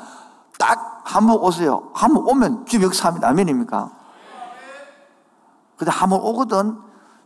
딱 0.58 0.92
한 1.04 1.26
번 1.26 1.36
오세요. 1.38 1.90
한 1.94 2.14
번 2.14 2.24
오면 2.28 2.66
주님 2.66 2.86
역사합니다. 2.86 3.28
아멘입니까? 3.28 3.90
근데 5.76 5.90
한 5.90 6.08
번 6.08 6.20
오거든 6.20 6.78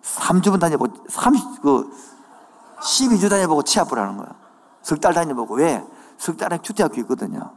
3주분 0.02 0.58
다녀보고 0.58 1.04
30, 1.08 1.60
그 1.62 1.90
12주 2.80 3.28
다녀보고 3.28 3.62
하는 4.00 4.16
거야. 4.16 4.28
석 4.82 5.00
달 5.00 5.12
다녀보고 5.12 5.56
왜? 5.56 5.84
석 6.16 6.36
달에 6.38 6.58
주대학교 6.62 7.00
있거든요. 7.02 7.52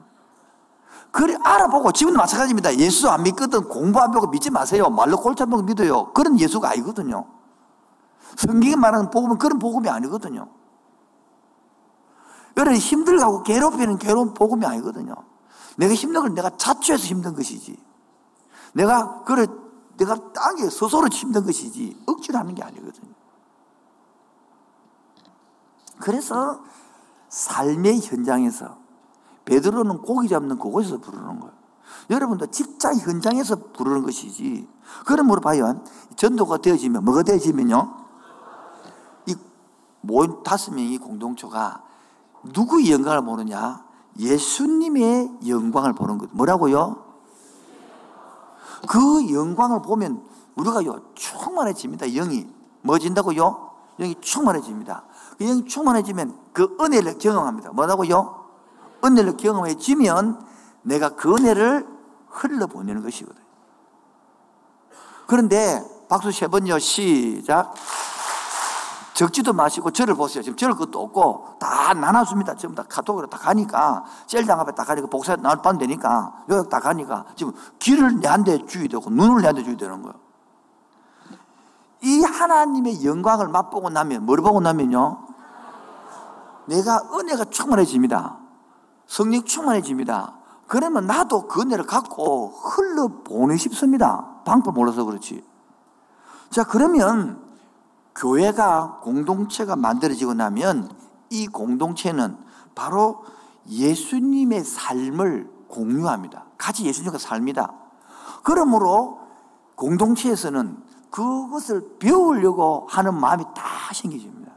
그래 1.11 1.37
알아보고 1.43 1.91
지금도 1.93 2.17
마찬가지입니다. 2.17 2.75
예수 2.77 3.09
안 3.09 3.23
믿거든 3.23 3.69
공부 3.69 3.99
안 3.99 4.11
배우고 4.11 4.27
믿지 4.27 4.49
마세요. 4.51 4.89
말로 4.89 5.17
골치 5.17 5.43
안 5.43 5.49
믿어요. 5.65 6.11
그런 6.11 6.37
예수가 6.39 6.69
아니거든요. 6.69 7.25
성경에 8.35 8.75
말하는 8.75 9.09
복음은 9.09 9.37
그런 9.37 9.57
복음이 9.57 9.89
아니거든요. 9.89 10.47
여러분 12.59 12.75
힘들고 12.75 13.43
괴롭히는 13.43 13.97
괴로운 13.99 14.33
복음이 14.33 14.65
아니거든요. 14.65 15.15
내가 15.77 15.93
힘든 15.93 16.21
걸 16.21 16.33
내가 16.33 16.57
자초해서 16.57 17.05
힘든 17.05 17.33
것이지. 17.33 17.81
내가 18.73 19.23
그래 19.23 19.47
내가 19.95 20.33
땅에 20.33 20.63
스스로 20.63 21.07
힘든 21.07 21.45
것이지 21.45 22.03
억지로 22.05 22.37
하는 22.37 22.53
게 22.55 22.61
아니거든요. 22.61 23.13
그래서 25.99 26.61
삶의 27.29 28.01
현장에서 28.01 28.77
베드로는 29.45 30.01
고기 30.01 30.27
잡는 30.27 30.59
그곳에서 30.59 30.97
부르는 30.97 31.39
거예요. 31.39 31.53
여러분도 32.09 32.47
직장 32.47 32.97
현장에서 32.97 33.55
부르는 33.71 34.03
것이지. 34.03 34.67
그러므로 35.05 35.39
봐요. 35.39 35.81
전도가 36.17 36.57
되어지면 36.57 37.05
뭐가 37.05 37.23
되어지면요? 37.23 37.95
이 39.27 39.35
모인 40.01 40.43
다섯 40.43 40.73
명이 40.73 40.97
공동체가 40.97 41.83
누구의 42.43 42.91
영광을 42.91 43.23
보느냐? 43.23 43.83
예수님의 44.17 45.39
영광을 45.47 45.93
보는 45.93 46.17
것. 46.17 46.29
뭐라고요? 46.31 47.03
그 48.87 49.33
영광을 49.33 49.81
보면 49.81 50.23
우리가요 50.55 51.01
충만해집니다. 51.15 52.07
영이 52.07 52.47
뭐진다고요? 52.81 53.69
영이 53.99 54.15
충만해집니다. 54.21 55.03
그 55.37 55.45
영이 55.45 55.65
충만해지면 55.65 56.37
그 56.53 56.77
은혜를 56.79 57.17
경험합니다. 57.17 57.71
뭐라고요? 57.71 58.45
은혜를 59.03 59.37
경험해지면 59.37 60.45
내가 60.83 61.09
그 61.09 61.33
은혜를 61.33 61.87
흘러보내는 62.27 63.03
것이거든요. 63.03 63.45
그런데 65.27 65.83
박수 66.09 66.31
세 66.31 66.47
번요 66.47 66.79
시작. 66.79 67.73
적지도 69.19 69.51
마시고 69.51 69.91
저를 69.91 70.15
보세요. 70.15 70.41
지금 70.41 70.55
저럴 70.55 70.77
것도 70.77 70.97
없고 71.01 71.57
다 71.59 71.93
나눠줍니다. 71.93 72.55
지금 72.55 72.73
다 72.73 72.85
카톡으로 72.87 73.27
다 73.27 73.37
가니까 73.37 74.05
셀당 74.27 74.57
앞에 74.61 74.71
딱 74.71 74.85
가니까 74.85 75.09
복사 75.09 75.35
나올 75.35 75.61
반 75.61 75.77
되니까 75.77 76.45
여기 76.47 76.69
딱 76.69 76.79
가니까 76.79 77.25
지금 77.35 77.51
귀를 77.79 78.21
내한테 78.21 78.65
주야 78.65 78.87
되고 78.87 79.09
눈을 79.09 79.41
내한테 79.41 79.63
주야 79.63 79.75
되는 79.75 80.01
거예요. 80.01 80.15
이 82.01 82.23
하나님의 82.23 83.03
영광을 83.03 83.49
맛보고 83.49 83.89
나면 83.89 84.25
뭘 84.25 84.39
보고 84.39 84.61
나면요? 84.61 85.27
내가 86.67 87.01
은혜가 87.13 87.43
충만해집니다. 87.43 88.37
성령 89.05 89.43
충만해집니다. 89.43 90.33
그러면 90.65 91.07
나도 91.07 91.45
그 91.47 91.59
은혜를 91.59 91.85
갖고 91.85 92.51
흘러보내 92.51 93.57
싶습니다. 93.57 94.39
방법 94.45 94.75
몰라서 94.75 95.03
그렇지. 95.03 95.43
자, 96.51 96.63
그러면 96.63 97.48
교회가 98.19 98.99
공동체가 99.01 99.75
만들어지고 99.75 100.33
나면 100.33 100.91
이 101.29 101.47
공동체는 101.47 102.37
바로 102.75 103.23
예수님의 103.69 104.63
삶을 104.63 105.49
공유합니다. 105.69 106.45
같이 106.57 106.85
예수님과 106.85 107.17
삽니다. 107.17 107.73
그러므로 108.43 109.19
공동체에서는 109.75 110.83
그것을 111.09 111.97
배우려고 111.99 112.87
하는 112.89 113.15
마음이 113.15 113.43
다 113.55 113.93
생기집니다. 113.93 114.51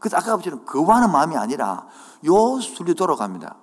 그래서 0.00 0.16
아까 0.16 0.36
보처럼 0.36 0.64
거부하는 0.64 1.12
마음이 1.12 1.36
아니라 1.36 1.86
요 2.24 2.58
순리 2.60 2.94
돌아갑니다. 2.94 3.56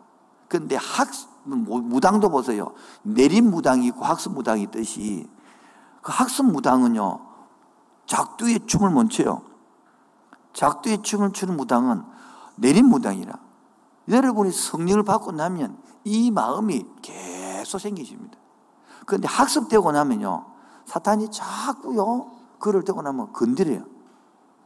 그런데 0.47 0.75
학 0.75 1.09
무당도 1.43 2.29
보세요. 2.29 2.73
내림 3.01 3.49
무당이 3.49 3.87
있고 3.87 4.03
학습 4.05 4.33
무당이 4.33 4.63
있듯이 4.63 5.27
그 6.01 6.11
학습 6.11 6.45
무당은요 6.45 7.28
작두의 8.09 8.65
춤을 8.65 8.89
못 8.89 9.11
춰요. 9.11 9.43
작두의 10.53 11.03
춤을 11.03 11.31
추는 11.31 11.55
무당은 11.55 12.03
내림 12.55 12.87
무당이라. 12.87 13.33
여러분이 14.09 14.51
성령을 14.51 15.03
받고 15.03 15.31
나면 15.31 15.77
이 16.03 16.31
마음이 16.31 16.85
계속 17.03 17.77
생기십니다. 17.77 18.35
그런데 19.05 19.27
학습되고 19.27 19.91
나면요 19.91 20.43
사탄이 20.85 21.29
자꾸요 21.29 22.31
그를 22.57 22.83
되고 22.83 22.99
나면 23.03 23.31
건드려요. 23.31 23.83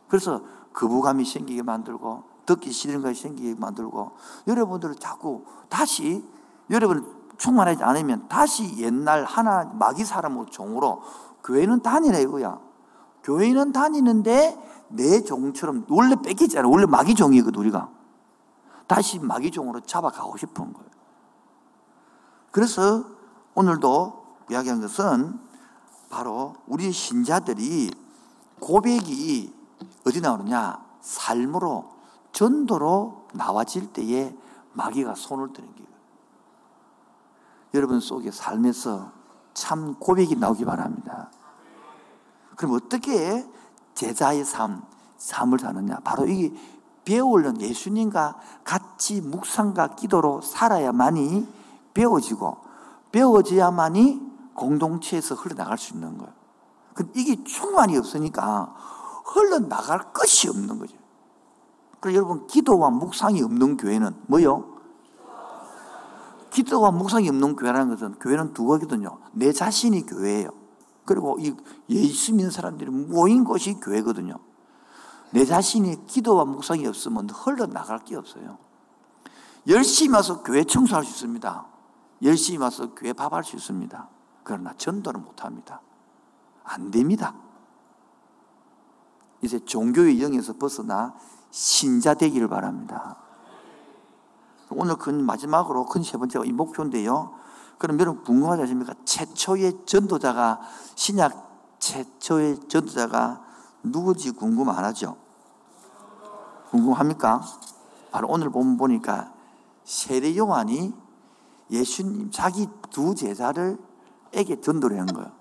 그래서 0.07 0.41
거부감이 0.71 1.25
생기게 1.25 1.63
만들고 1.63 2.23
듣기 2.45 2.71
싫은 2.71 3.01
것이 3.01 3.23
생기게 3.23 3.59
만들고 3.59 4.13
여러분들을 4.47 4.95
자꾸 4.95 5.43
다시 5.67 6.25
여러분 6.69 7.13
충만하지 7.37 7.83
않으면 7.83 8.29
다시 8.29 8.77
옛날 8.77 9.25
하나 9.25 9.65
마귀 9.65 10.05
사람으로 10.05 10.45
종으로 10.45 11.01
교회는 11.43 11.81
다니라 11.81 12.19
이거야. 12.19 12.72
교회는 13.23 13.71
다니는데 13.71 14.85
내 14.89 15.23
종처럼 15.23 15.85
원래 15.89 16.15
뺏기잖아. 16.15 16.67
원래 16.67 16.85
마귀 16.85 17.15
종이거든 17.15 17.59
우리가. 17.59 17.89
다시 18.87 19.19
마귀 19.19 19.51
종으로 19.51 19.79
잡아가고 19.79 20.37
싶은 20.37 20.73
거예요. 20.73 20.89
그래서 22.51 23.03
오늘도 23.55 24.23
이야기한 24.51 24.81
것은 24.81 25.39
바로 26.09 26.55
우리 26.67 26.91
신자들이 26.91 27.91
고백이 28.59 29.53
어디 30.05 30.21
나오느냐? 30.21 30.83
삶으로 31.01 31.91
전도로 32.31 33.27
나와질 33.33 33.93
때에 33.93 34.35
마귀가 34.73 35.15
손을 35.15 35.53
드는 35.53 35.73
거예요. 35.73 35.87
여러분 37.73 37.99
속에 37.99 38.29
삶에서 38.31 39.11
참 39.53 39.95
고백이 39.95 40.35
나오기 40.35 40.65
바랍니다. 40.65 41.31
그럼 42.55 42.75
어떻게 42.75 43.47
제자의 43.95 44.43
삶, 44.45 44.83
삶을 45.17 45.59
사느냐? 45.59 45.97
바로 46.03 46.27
이 46.27 46.53
배우는 47.05 47.61
예수님과 47.61 48.37
같이 48.63 49.21
묵상과 49.21 49.95
기도로 49.95 50.41
살아야만이 50.41 51.47
배워지고 51.93 52.57
배워져야만이 53.11 54.21
공동체에서 54.53 55.35
흘러나갈 55.35 55.77
수 55.77 55.93
있는 55.93 56.17
거예요. 56.17 56.33
이게 57.15 57.43
충만이 57.43 57.97
없으니까 57.97 58.73
흘러나갈 59.25 60.13
것이 60.13 60.49
없는 60.49 60.79
거죠. 60.79 60.95
그래서 61.99 62.17
여러분, 62.17 62.47
기도와 62.47 62.89
묵상이 62.89 63.41
없는 63.41 63.77
교회는 63.77 64.15
뭐요? 64.27 64.73
기도와 66.51 66.91
묵상이 66.91 67.29
없는 67.29 67.55
교회라는 67.55 67.89
것은 67.89 68.15
교회는 68.19 68.53
두 68.53 68.67
가지거든요. 68.67 69.17
내 69.31 69.51
자신이 69.51 70.05
교회예요. 70.05 70.62
그리고 71.05 71.37
이 71.39 71.53
예수 71.89 72.33
믿는 72.33 72.51
사람들이 72.51 72.89
모인 72.89 73.43
곳이 73.43 73.73
교회거든요. 73.75 74.39
내 75.31 75.45
자신이 75.45 76.05
기도와 76.07 76.45
묵상이 76.45 76.85
없으면 76.87 77.29
흘러나갈 77.29 77.99
게 77.99 78.15
없어요. 78.15 78.57
열심히 79.67 80.13
와서 80.15 80.43
교회 80.43 80.63
청소할 80.63 81.03
수 81.03 81.11
있습니다. 81.11 81.65
열심히 82.23 82.59
와서 82.59 82.93
교회 82.93 83.13
밥할 83.13 83.43
수 83.43 83.55
있습니다. 83.55 84.09
그러나 84.43 84.73
전도를 84.77 85.19
못합니다. 85.21 85.81
안 86.63 86.91
됩니다. 86.91 87.35
이제 89.41 89.59
종교의 89.59 90.21
영에서 90.21 90.53
벗어나 90.53 91.15
신자 91.51 92.13
되기를 92.13 92.47
바랍니다. 92.47 93.17
오늘 94.69 94.95
큰 94.95 95.23
마지막으로 95.25 95.85
큰 95.85 96.03
세 96.03 96.17
번째가 96.17 96.45
이 96.45 96.51
목표인데요. 96.51 97.35
그럼 97.83 97.99
여러분 97.99 98.23
궁금하지 98.23 98.61
않습니까? 98.61 98.93
최초의 99.03 99.85
전도자가 99.85 100.61
신약 100.95 101.75
최초의 101.79 102.69
전도자가 102.69 103.43
누구지 103.83 104.31
궁금 104.31 104.69
안 104.69 104.85
하죠? 104.85 105.17
궁금합니까? 106.69 107.41
바로 108.09 108.29
오늘 108.29 108.49
본 108.51 108.77
보니까 108.77 109.33
세례 109.83 110.37
요한이 110.37 110.93
예수님 111.71 112.31
자기 112.31 112.69
두 112.89 113.15
제자를 113.15 113.77
에게 114.31 114.61
전도를 114.61 114.97
한 114.97 115.05
거예요. 115.07 115.33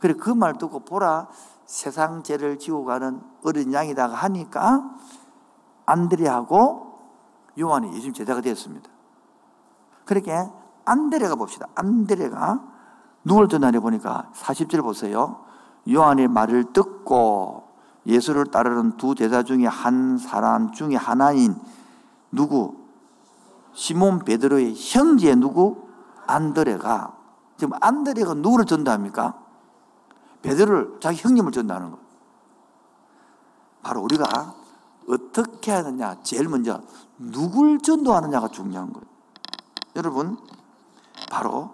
그래 0.00 0.12
그 0.12 0.34
말 0.34 0.58
듣고 0.58 0.80
보라 0.80 1.28
세상 1.64 2.22
죄를 2.22 2.58
지고 2.58 2.84
가는 2.84 3.22
어린 3.42 3.72
양이다가 3.72 4.14
하니까 4.16 4.98
안드레하고 5.86 6.98
요한이 7.58 7.94
예수님 7.94 8.12
제자가 8.12 8.42
되었습니다. 8.42 8.90
그렇게 10.04 10.59
안드레가 10.84 11.34
봅시다. 11.34 11.66
안드레가 11.74 12.60
누굴 13.24 13.48
전하려 13.48 13.80
보니까 13.80 14.30
40절 14.34 14.82
보세요. 14.82 15.44
요한의 15.90 16.28
말을 16.28 16.72
듣고 16.72 17.68
예수를 18.06 18.46
따르는 18.46 18.96
두 18.96 19.14
제자 19.14 19.42
중에 19.42 19.66
한 19.66 20.18
사람 20.18 20.72
중에 20.72 20.96
하나인 20.96 21.56
누구? 22.32 22.76
시몬 23.72 24.20
베드로의 24.20 24.74
형제 24.76 25.34
누구? 25.34 25.88
안드레가 26.26 27.14
지금 27.56 27.74
안드레가 27.80 28.34
누구를 28.34 28.64
전도합니까? 28.64 29.38
베드로를 30.42 30.98
자기 31.00 31.18
형님을 31.20 31.52
전도하는 31.52 31.90
거. 31.90 31.98
바로 33.82 34.02
우리가 34.02 34.54
어떻게 35.08 35.72
하느냐 35.72 36.16
제일 36.22 36.48
먼저 36.48 36.80
누굴 37.18 37.80
전도하느냐가 37.80 38.48
중요한 38.48 38.92
거예요. 38.92 39.06
여러분 39.96 40.38
바로 41.30 41.70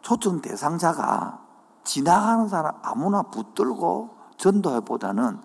초청 0.00 0.40
대상자가 0.40 1.40
지나가는 1.84 2.48
사람 2.48 2.74
아무나 2.82 3.22
붙들고 3.22 4.16
전도하보다는 4.36 5.38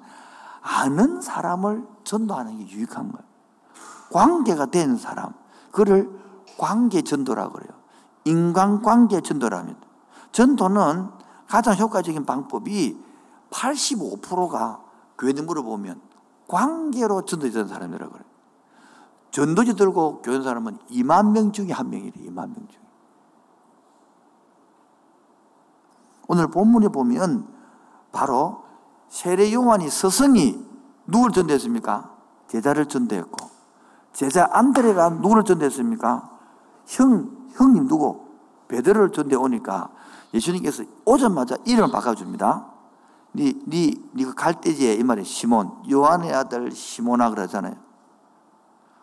아는 0.61 1.21
사람을 1.21 1.87
전도하는 2.03 2.57
게 2.57 2.67
유익한 2.67 3.11
거예요. 3.11 3.27
관계가 4.11 4.67
된 4.67 4.97
사람, 4.97 5.33
그를 5.71 6.09
관계 6.57 7.01
전도라 7.03 7.49
그래요. 7.49 7.69
인간 8.25 8.81
관계 8.81 9.21
전도랍니다. 9.21 9.79
전도는 10.31 11.09
가장 11.47 11.77
효과적인 11.77 12.25
방법이 12.25 13.01
85%가 13.51 14.81
교회들 15.17 15.43
물어보면 15.43 16.01
관계로 16.47 17.23
전도되는 17.23 17.67
사람이라고 17.67 18.11
그래요. 18.11 18.27
전도지 19.31 19.75
들고 19.75 20.21
교회 20.21 20.41
사람은 20.41 20.77
2만 20.89 21.31
명 21.31 21.51
중에 21.51 21.71
한 21.71 21.89
명이래, 21.89 22.11
2만 22.27 22.35
명 22.35 22.55
중에. 22.67 22.86
오늘 26.27 26.47
본문에 26.47 26.89
보면 26.89 27.47
바로 28.11 28.63
세례 29.07 29.51
요한이 29.53 29.89
스승이 29.89 30.65
누굴 31.07 31.31
전도했습니까? 31.31 32.11
제자를 32.47 32.87
전도했고, 32.87 33.49
제자 34.13 34.49
안드레가 34.51 35.09
누구를 35.09 35.43
전도했습니까? 35.43 36.29
형, 36.87 37.31
형님 37.53 37.87
누구? 37.87 38.27
베드로를 38.67 39.11
전대 39.11 39.35
오니까 39.35 39.89
예수님께서 40.33 40.83
오자마자 41.05 41.55
이름을 41.65 41.91
바꿔줍니다. 41.91 42.65
니, 43.35 43.53
니, 43.67 43.93
니가 44.15 44.33
갈대지에 44.33 44.95
이 44.95 45.03
말에 45.03 45.23
시몬, 45.23 45.71
요한의 45.89 46.33
아들 46.33 46.71
시몬아 46.71 47.29
그러잖아요. 47.29 47.75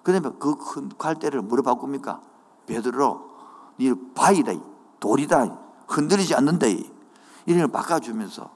그 0.02 0.12
다음에 0.12 0.36
그큰 0.38 0.90
갈대를 0.98 1.42
뭐로 1.42 1.62
바꿉니까? 1.62 2.20
베드로, 2.66 3.30
니 3.80 3.94
바이다, 4.14 4.52
돌이다, 5.00 5.58
흔들리지 5.88 6.34
않는다. 6.34 6.66
이름을 7.46 7.68
바꿔주면서. 7.68 8.50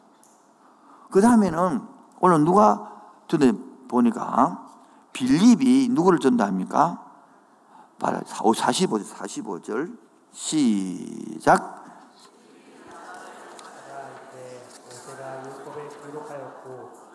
그 1.11 1.21
다음에는 1.21 1.83
오늘 2.21 2.45
누가 2.45 2.93
전에 3.29 3.53
보니까 3.89 4.67
빌립이 5.13 5.89
누구를 5.91 6.19
전도합니까? 6.19 7.05
45절, 7.99 9.05
45절 9.05 9.99
시작. 10.33 11.79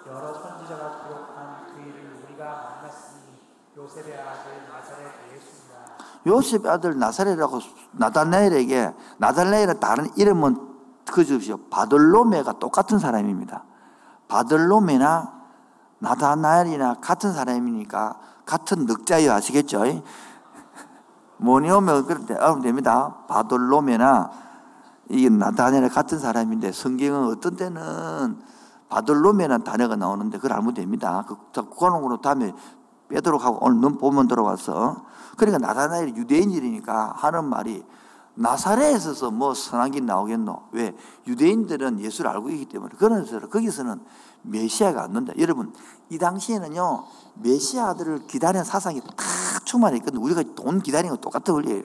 여러 0.06 0.34
선지자가 0.34 1.04
기록한 1.04 1.68
그 1.74 1.82
일을 1.82 2.24
우리가 2.26 2.80
만났으니 2.84 3.40
요셉의 3.76 4.20
아들 4.20 4.70
나사렛 4.70 5.12
예수입니다. 5.34 5.98
요셉의 6.28 6.72
아들 6.72 7.00
나사렛이라고 7.00 7.60
나다나엘에게 7.94 8.94
나다나엘의 9.18 9.80
다른 9.80 10.10
이름은 10.18 10.73
그 11.12 11.26
주십시오. 11.26 11.58
바들로메가 11.70 12.54
똑같은 12.60 13.00
사람입니다. 13.00 13.64
바들로메나 14.28 15.34
나다나엘이나 16.00 16.96
같은 16.96 17.34
사람이니까 17.34 18.20
같은 18.46 18.86
늑자예요. 18.86 19.32
아시겠죠? 19.32 19.84
뭐니 21.38 21.72
오면 21.72 22.06
그런데 22.06 22.36
알면 22.36 22.62
됩니다. 22.62 23.16
바들로메나 23.28 24.32
이게 25.10 25.30
나다나엘 25.30 25.90
같은 25.90 26.20
사람인데 26.20 26.72
성경은 26.72 27.28
어떤 27.30 27.56
때는 27.56 28.42
바들로메라는 28.90 29.64
단어가 29.64 29.96
나오는데 29.96 30.38
그걸 30.38 30.54
알면 30.54 30.74
됩니다. 30.74 31.26
그, 31.28 31.36
그거는 31.54 32.22
다음에 32.22 32.54
빼도록 33.10 33.44
하고 33.44 33.60
오늘 33.62 33.80
눈 33.80 33.98
보면 33.98 34.28
들어와서 34.28 35.06
그러니까 35.38 35.66
나다나엘이 35.66 36.16
유대인이니까 36.16 37.14
하는 37.16 37.46
말이 37.46 37.84
나사렛에서 38.36 39.32
뭐 39.32 39.54
선한 39.54 39.92
게 39.92 40.00
나오겠노? 40.00 40.70
왜? 40.72 40.96
유대인들은 41.28 42.00
예수를 42.00 42.32
알고 42.32 42.50
있기 42.50 42.66
때문에 42.66 42.94
그래서 42.98 43.40
거기서는 43.48 44.02
메시아가 44.42 45.04
안 45.04 45.12
는다. 45.12 45.34
여러분 45.38 45.74
이 46.10 46.18
당시에는요 46.18 47.06
메시아들을 47.36 48.28
기다리는 48.28 48.64
사상이 48.64 49.02
다 49.02 49.08
충만했거든요. 49.66 50.22
우리가 50.22 50.44
돈 50.56 50.82
기다리는 50.82 51.16
거 51.16 51.22
똑같은 51.22 51.54
원리예요. 51.54 51.84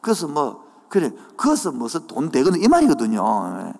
그래서 0.00 0.28
뭐 0.28 0.64
그래 0.88 1.10
그래서 1.36 1.72
무슨 1.72 2.06
돈 2.06 2.30
되거든 2.30 2.60
이 2.60 2.68
말이거든요. 2.68 3.22
예. 3.60 3.74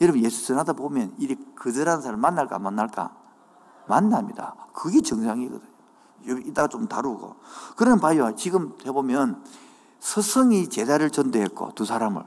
여러분 0.00 0.22
예수 0.22 0.46
전하다 0.46 0.72
보면 0.74 1.14
이리 1.18 1.36
거절하는 1.56 2.02
사람 2.02 2.20
만날까 2.20 2.56
안 2.56 2.62
만날까? 2.62 3.16
만납니다. 3.86 4.54
그게 4.72 5.02
정상이거든요. 5.02 5.68
이따가 6.46 6.68
좀 6.68 6.86
다루고. 6.86 7.36
그러면 7.76 8.00
봐요. 8.00 8.34
지금 8.36 8.72
해보면 8.86 9.42
서성이 10.00 10.68
제자를 10.68 11.10
전도했고 11.10 11.72
두 11.74 11.84
사람을. 11.84 12.24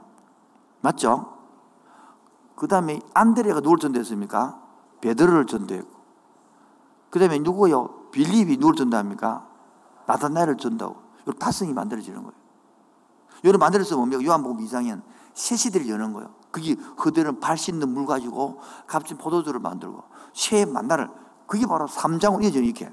맞죠? 0.80 1.34
그 2.54 2.68
다음에 2.68 3.00
안드레가 3.12 3.60
누굴 3.60 3.78
전도했습니까? 3.78 4.62
베드로를 5.00 5.46
전도했고. 5.46 5.94
그 7.10 7.18
다음에 7.18 7.38
누구요? 7.38 8.10
빌립이 8.12 8.56
누굴 8.56 8.76
전도합니까? 8.76 9.46
나타나를 10.06 10.56
전도하고. 10.56 11.02
이 11.26 11.30
다성이 11.38 11.72
만들어지는 11.72 12.22
거예요. 12.22 12.32
이런 13.42 13.58
만들어서 13.58 13.96
뭡니까? 13.96 14.22
요한복음 14.22 14.64
2장엔 14.64 15.02
새 15.34 15.56
시대를 15.56 15.88
여는 15.88 16.12
거예요. 16.12 16.30
그게 16.50 16.76
그들은 16.96 17.40
발 17.40 17.58
씻는 17.58 17.88
물 17.88 18.06
가지고 18.06 18.60
값진 18.86 19.18
포도주를 19.18 19.58
만들고 19.60 20.04
새 20.32 20.64
만나를 20.64 21.10
그게 21.46 21.66
바로 21.66 21.86
3장으로 21.86 22.44
이어져 22.44 22.60
이렇게. 22.60 22.90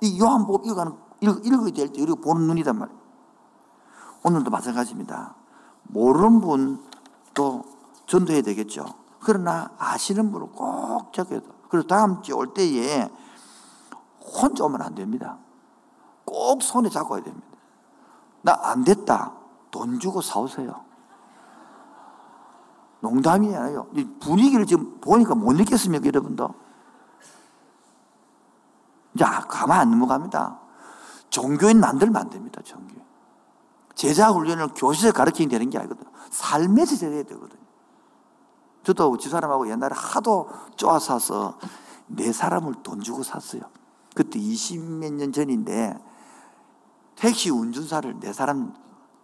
이 0.00 0.20
요한복음 0.20 0.64
읽어가는, 0.66 0.92
읽, 1.20 1.46
읽어야 1.46 1.70
될 1.72 1.92
때, 1.92 2.02
우리가 2.02 2.20
보는 2.22 2.46
눈이단 2.46 2.78
말이에요. 2.78 2.97
오늘도 4.22 4.50
마찬가지입니다. 4.50 5.34
모르는 5.84 6.40
분도 6.40 7.64
전도해야 8.06 8.42
되겠죠. 8.42 8.84
그러나 9.20 9.70
아시는 9.78 10.30
분을 10.32 10.48
꼭 10.48 11.12
적어야 11.12 11.40
돼. 11.40 11.46
그리고 11.68 11.86
다음 11.86 12.22
주에 12.22 12.34
올 12.34 12.52
때에 12.54 13.08
혼자 14.20 14.64
오면 14.64 14.82
안 14.82 14.94
됩니다. 14.94 15.38
꼭 16.24 16.62
손에 16.62 16.88
잡고 16.88 17.14
와야 17.14 17.22
됩니다. 17.22 17.46
나 18.42 18.52
안 18.62 18.84
됐다. 18.84 19.32
돈 19.70 19.98
주고 19.98 20.20
사오세요. 20.22 20.84
농담이 23.00 23.54
아니에요. 23.54 23.86
분위기를 24.20 24.66
지금 24.66 25.00
보니까 25.00 25.34
못 25.34 25.52
느꼈습니까, 25.54 26.06
여러분도? 26.06 26.54
이제 29.14 29.24
가만 29.24 29.80
안 29.80 29.90
넘어갑니다. 29.90 30.58
종교인 31.30 31.80
만들면 31.80 32.16
안 32.16 32.30
됩니다, 32.30 32.60
종교인. 32.64 33.07
제자 33.98 34.30
훈련을 34.30 34.68
교실에서 34.76 35.12
가르치면 35.12 35.48
되는 35.48 35.70
게 35.70 35.76
아니거든요. 35.76 36.08
삶에서 36.30 36.94
제대야 36.94 37.24
되거든요. 37.24 37.60
저도 38.84 39.18
집사람하고 39.18 39.68
옛날에 39.68 39.92
하도 39.92 40.48
쪼아사서 40.76 41.58
네 42.06 42.32
사람을 42.32 42.76
돈 42.84 43.00
주고 43.00 43.24
샀어요. 43.24 43.62
그때 44.14 44.38
20몇 44.38 45.14
년 45.14 45.32
전인데 45.32 45.98
택시 47.16 47.50
운전사를 47.50 48.20
네 48.20 48.32
사람 48.32 48.72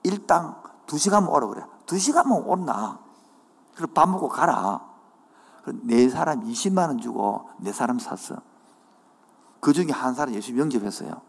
일당 0.02 0.60
두 0.86 0.98
시간만 0.98 1.30
오라 1.30 1.46
그래. 1.46 1.62
두 1.86 1.96
시간만 1.96 2.42
오나. 2.42 2.98
그럼 3.76 3.94
밥 3.94 4.08
먹고 4.08 4.28
가라. 4.28 4.80
네 5.84 6.08
사람 6.08 6.42
20만 6.42 6.88
원 6.88 6.98
주고 6.98 7.48
네 7.58 7.72
사람 7.72 8.00
샀어. 8.00 8.38
그 9.60 9.72
중에 9.72 9.92
한 9.92 10.14
사람 10.14 10.34
예수 10.34 10.58
영접했어요. 10.58 11.22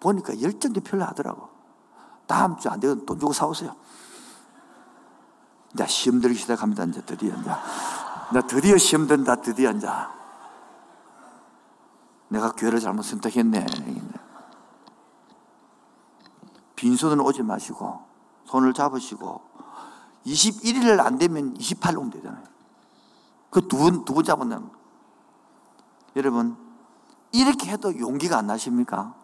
보니까 0.00 0.40
열정도 0.40 0.80
별로 0.80 1.04
하더라고. 1.04 1.55
다음 2.26 2.56
주 2.58 2.68
안 2.68 2.80
되면 2.80 3.04
돈 3.06 3.18
주고 3.18 3.32
사오세요. 3.32 3.74
이제 5.74 5.86
시험 5.86 6.20
들기 6.20 6.38
시작합니다. 6.38 6.84
이제 6.84 7.00
드디어 7.02 7.34
이제. 7.34 7.50
나 8.32 8.40
드디어 8.46 8.76
시험 8.76 9.06
든다. 9.06 9.36
드디어 9.36 9.70
이제. 9.70 9.88
내가 12.28 12.50
교회를 12.52 12.80
잘못 12.80 13.02
선택했네. 13.02 13.66
빈손으로 16.74 17.24
오지 17.24 17.42
마시고 17.42 18.04
손을 18.46 18.74
잡으시고 18.74 19.40
21일 20.26 21.00
안 21.00 21.18
되면 21.18 21.54
28일 21.54 21.98
오면 21.98 22.10
되잖아요. 22.10 22.44
그두 23.50 23.76
분, 23.78 24.04
두분 24.04 24.24
잡으면 24.24 24.70
여러분, 26.16 26.56
이렇게 27.32 27.70
해도 27.70 27.96
용기가 27.98 28.38
안 28.38 28.46
나십니까? 28.46 29.14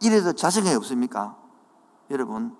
이래도 0.00 0.32
자신감이 0.32 0.74
없습니까? 0.76 1.36
여러분, 2.12 2.54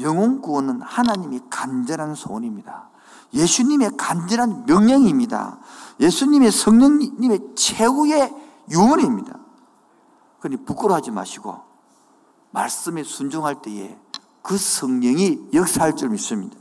영혼 0.00 0.40
구원은 0.40 0.80
하나님이 0.80 1.42
간절한 1.50 2.14
소원입니다. 2.14 2.88
예수님의 3.34 3.90
간절한 3.96 4.64
명령입니다. 4.66 5.58
예수님의 6.00 6.50
성령님의 6.50 7.54
최후의 7.54 8.34
유언입니다. 8.70 9.38
그러니 10.40 10.64
부끄러워하지 10.64 11.10
마시고 11.10 11.60
말씀에 12.50 13.02
순종할 13.04 13.60
때에 13.60 13.98
그 14.40 14.56
성령이 14.56 15.50
역사할 15.52 15.94
줄 15.94 16.08
믿습니다. 16.08 16.56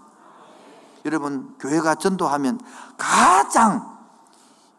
여러분, 1.05 1.55
교회가 1.57 1.95
전도하면 1.95 2.59
가장 2.97 3.97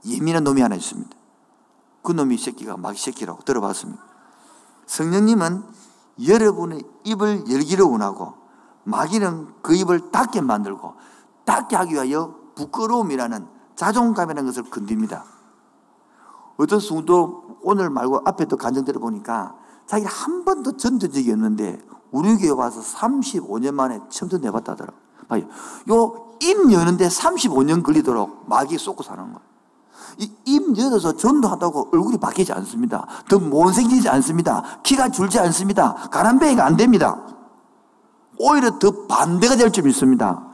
예민한 0.05 0.45
놈이 0.45 0.61
하나 0.61 0.75
있습니다. 0.75 1.17
그 2.03 2.13
놈이 2.13 2.37
새끼가 2.37 2.77
마귀 2.77 3.01
새끼라고 3.01 3.43
들어봤습니다. 3.45 4.03
성령님은 4.87 5.88
여러분의 6.27 6.83
입을 7.05 7.51
열기를 7.51 7.85
원하고 7.85 8.35
마귀는 8.85 9.55
그 9.63 9.75
입을 9.75 10.11
닫게 10.11 10.41
만들고 10.41 10.95
닫게 11.45 11.77
하기 11.77 11.95
위하여 11.95 12.35
부끄러움이라는 12.55 13.47
자존감이라는 13.77 14.47
것을 14.47 14.65
건듭니다. 14.65 15.25
어떤 16.57 16.81
성도 16.81 17.59
오늘 17.63 17.91
말고 17.91 18.23
앞에도 18.25 18.57
간증 18.57 18.85
들어보니까 18.85 19.55
자기가 19.87 20.11
한 20.11 20.45
번도 20.45 20.77
전도 20.77 21.09
적이 21.09 21.33
없는데 21.33 21.81
우리 22.11 22.37
교회 22.37 22.51
와서 22.51 22.81
35년 22.81 23.73
만에 23.73 24.01
처음 24.09 24.41
내봤다더라. 24.41 24.93
봐요. 25.29 25.45
요 25.89 26.29
입 26.41 26.71
여는데 26.73 27.09
35년 27.09 27.83
걸리도록 27.83 28.49
마귀 28.49 28.79
쏟고 28.79 29.03
사는 29.03 29.23
거예요. 29.25 29.49
입 30.19 30.79
열어서 30.79 31.17
전도하다고 31.17 31.91
얼굴이 31.93 32.19
바뀌지 32.19 32.53
않습니다. 32.53 33.07
더 33.29 33.39
못생기지 33.39 34.09
않습니다. 34.09 34.63
키가 34.83 35.11
줄지 35.11 35.39
않습니다. 35.39 35.95
가난뱅이가 36.11 36.65
안 36.65 36.77
됩니다. 36.77 37.25
오히려 38.39 38.79
더 38.79 39.07
반대가 39.07 39.57
될줄 39.57 39.85
믿습니다. 39.85 40.45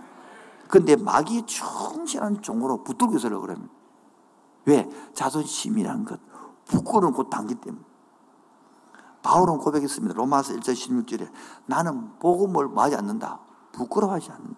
근데 0.69 0.97
마귀의 0.97 1.47
충실한 1.47 2.43
종으로 2.43 2.83
붙들고 2.83 3.17
있으려고 3.17 3.43
그럽니다. 3.43 3.73
왜? 4.67 4.89
자존심이란 5.15 6.05
것, 6.05 6.19
부끄러운 6.67 7.13
곧 7.13 7.29
당기 7.31 7.55
때문에. 7.55 7.83
바울은 9.23 9.59
고백했습니다. 9.59 10.15
로마서 10.15 10.55
1절 10.55 10.75
16절에 10.75 11.31
나는 11.67 12.19
복음을 12.19 12.69
맞지 12.69 12.97
않는다. 12.97 13.41
부끄러워하지 13.73 14.31
않는. 14.33 14.55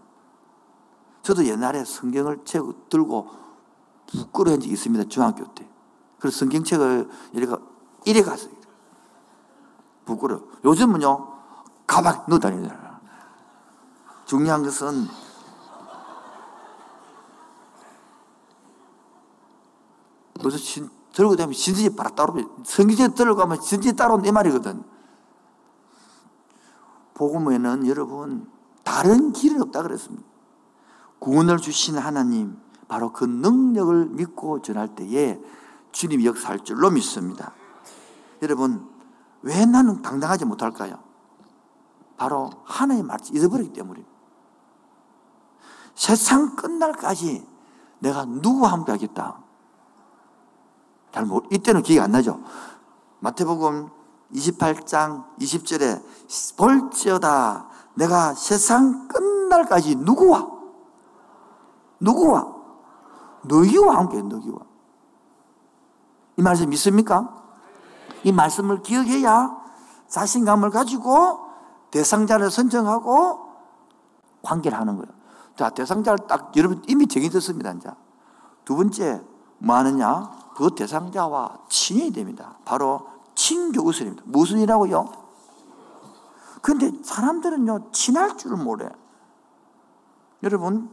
저도 1.22 1.44
옛날에 1.44 1.84
성경을 1.84 2.40
책 2.44 2.88
들고 2.88 3.28
부끄러워한 4.06 4.60
적이 4.60 4.72
있습니다. 4.72 5.08
중학교 5.08 5.44
때. 5.54 5.68
그래서 6.18 6.38
성경책을 6.38 7.08
이래가 7.32 7.58
이래 8.04 8.22
갔어요. 8.22 8.54
부끄러워. 10.04 10.48
요즘은요, 10.64 11.32
가방 11.86 12.24
넣어 12.28 12.38
다니잖아. 12.38 13.00
중요한 14.24 14.62
것은 14.62 15.06
요새 20.44 20.58
신, 20.58 20.88
들고 21.12 21.36
다니면 21.36 21.54
신진이 21.54 21.96
바로 21.96 22.14
따로 22.14 22.34
성경책 22.64 23.14
들고 23.14 23.36
가면 23.36 23.60
신진이 23.60 23.96
따로 23.96 24.18
내 24.18 24.30
말이거든. 24.30 24.84
복음에는 27.14 27.86
여러분 27.86 28.50
다른 28.84 29.32
길은 29.32 29.62
없다 29.62 29.82
그랬습니다. 29.82 30.24
구원을 31.18 31.58
주신 31.58 31.96
하나님 31.96 32.58
바로 32.88 33.12
그 33.12 33.24
능력을 33.24 34.06
믿고 34.06 34.62
전할 34.62 34.94
때에 34.94 35.40
주님이 35.92 36.26
역사할 36.26 36.60
줄로 36.60 36.90
믿습니다. 36.90 37.52
여러분 38.42 38.88
왜 39.42 39.64
나는 39.64 40.02
당당하지 40.02 40.44
못할까요? 40.44 40.98
바로 42.16 42.50
하나의 42.64 43.02
말씀 43.02 43.36
잊어버리기 43.36 43.72
때문입니다. 43.72 44.10
세상 45.94 46.54
끝날까지 46.56 47.46
내가 47.98 48.24
누구와 48.24 48.72
함께 48.72 48.92
하겠다. 48.92 49.38
잘 51.12 51.24
모르, 51.24 51.46
이때는 51.50 51.82
기억이 51.82 52.00
안 52.00 52.12
나죠. 52.12 52.42
마태복음 53.20 53.88
28장 54.34 55.24
20절에 55.38 56.02
볼지어다 56.58 57.68
내가 57.94 58.34
세상 58.34 59.08
끝날까지 59.08 59.96
누구와 59.96 60.46
누구와 62.00 62.55
너희와 63.46 63.96
함께 63.96 64.20
너희와 64.22 64.58
이 66.36 66.42
말씀 66.42 66.68
믿습니까? 66.70 67.42
이 68.24 68.32
말씀을 68.32 68.82
기억해야 68.82 69.56
자신감을 70.08 70.70
가지고 70.70 71.46
대상자를 71.90 72.50
선정하고 72.50 73.46
관계를 74.42 74.78
하는 74.78 74.96
거예요. 74.96 75.08
자, 75.56 75.70
대상자를 75.70 76.26
딱 76.26 76.52
여러분 76.56 76.82
이미 76.86 77.06
정해졌습니다. 77.06 77.72
이제. 77.72 77.90
두 78.64 78.76
번째 78.76 79.22
뭐 79.58 79.76
하느냐? 79.76 80.30
그 80.56 80.74
대상자와 80.74 81.58
친해야 81.68 82.10
됩니다. 82.12 82.58
바로 82.64 83.08
친교 83.34 83.82
우선입니다. 83.82 84.22
무슨 84.26 84.58
일하고요? 84.58 85.26
근데 86.62 86.90
사람들은요, 87.02 87.92
친할 87.92 88.36
줄 88.36 88.56
모래. 88.56 88.88
여러분, 90.42 90.90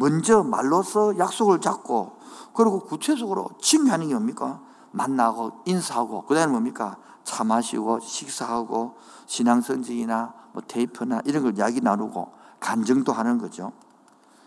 먼저 0.00 0.42
말로서 0.42 1.18
약속을 1.18 1.60
잡고, 1.60 2.16
그리고 2.54 2.80
구체적으로 2.80 3.50
친교하는 3.60 4.08
게 4.08 4.14
뭡니까? 4.14 4.62
만나고, 4.92 5.60
인사하고, 5.66 6.24
그 6.24 6.34
다음에 6.34 6.50
뭡니까? 6.52 6.96
차 7.22 7.44
마시고, 7.44 8.00
식사하고, 8.00 8.96
신앙성적이나 9.26 10.32
뭐 10.54 10.62
테이프나 10.66 11.20
이런 11.26 11.42
걸 11.42 11.56
이야기 11.58 11.82
나누고, 11.82 12.32
간증도 12.60 13.12
하는 13.12 13.36
거죠. 13.36 13.72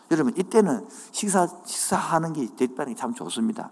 여러분, 0.10 0.34
이때는 0.36 0.88
식사, 1.12 1.48
식사하는 1.66 2.34
게 2.34 2.48
대단히 2.56 2.96
참 2.96 3.13
좋습니다. 3.13 3.70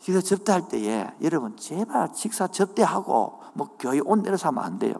식사 0.00 0.20
접대할 0.20 0.68
때에 0.68 1.10
여러분 1.22 1.56
제발 1.56 2.10
식사 2.14 2.46
접대하고 2.46 3.40
뭐 3.54 3.76
교회 3.78 4.00
온 4.04 4.22
내려서 4.22 4.48
하면 4.48 4.62
안 4.62 4.78
돼요. 4.78 4.94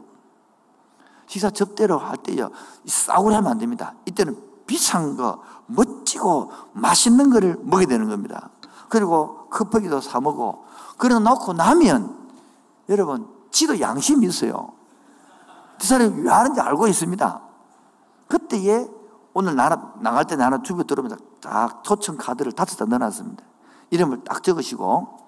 식사 1.26 1.50
접대로 1.50 1.98
할 1.98 2.16
때요 2.16 2.50
싸구려 2.84 3.36
하면 3.36 3.52
안 3.52 3.58
됩니다. 3.58 3.94
이때는 4.06 4.36
비싼 4.66 5.16
거 5.16 5.42
멋지고 5.68 6.50
맛있는 6.72 7.30
거를 7.30 7.56
먹어야 7.62 7.86
되는 7.86 8.08
겁니다. 8.08 8.50
그리고 8.88 9.48
컵퍼기도 9.50 10.00
사 10.00 10.20
먹고 10.20 10.64
그래 10.96 11.18
놓고 11.18 11.52
나면 11.52 12.16
여러분 12.88 13.28
지도 13.50 13.78
양심이 13.78 14.26
있어요. 14.26 14.72
그 15.80 15.86
사람이 15.86 16.22
왜 16.22 16.30
하는지 16.30 16.60
알고 16.60 16.88
있습니다. 16.88 17.40
그때에 18.28 18.88
오늘 19.34 19.54
나라, 19.54 19.92
나갈 20.00 20.24
때 20.24 20.36
나는 20.36 20.64
주변 20.64 20.86
들어오면 20.86 21.18
딱 21.40 21.84
초청 21.84 22.16
카드를 22.16 22.52
다섯 22.52 22.76
장 22.76 22.88
넣어놨습니다. 22.88 23.44
이름을 23.90 24.24
딱 24.24 24.42
적으시고 24.42 25.18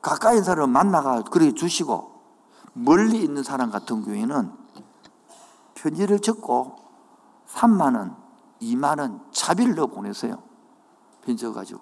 가까이 0.00 0.42
사람을 0.42 0.68
만나가 0.68 1.22
그렇게 1.22 1.52
주시고 1.52 2.20
멀리 2.72 3.22
있는 3.22 3.42
사람 3.42 3.70
같은 3.70 4.02
경우에는 4.02 4.52
편지를 5.74 6.20
적고 6.20 6.76
3만 7.52 7.96
원, 7.96 8.16
2만 8.60 8.98
원 9.00 9.20
차비를 9.32 9.74
넣어 9.74 9.86
보내세요. 9.86 10.42
편지 11.22 11.42
적어가지고. 11.42 11.80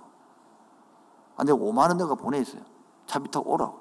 아, 1.37 1.45
내가 1.45 1.57
5만 1.59 1.89
원 1.89 1.97
내가 1.97 2.15
보내있어요. 2.15 2.63
차비 3.07 3.31
타고 3.31 3.53
오라고. 3.53 3.79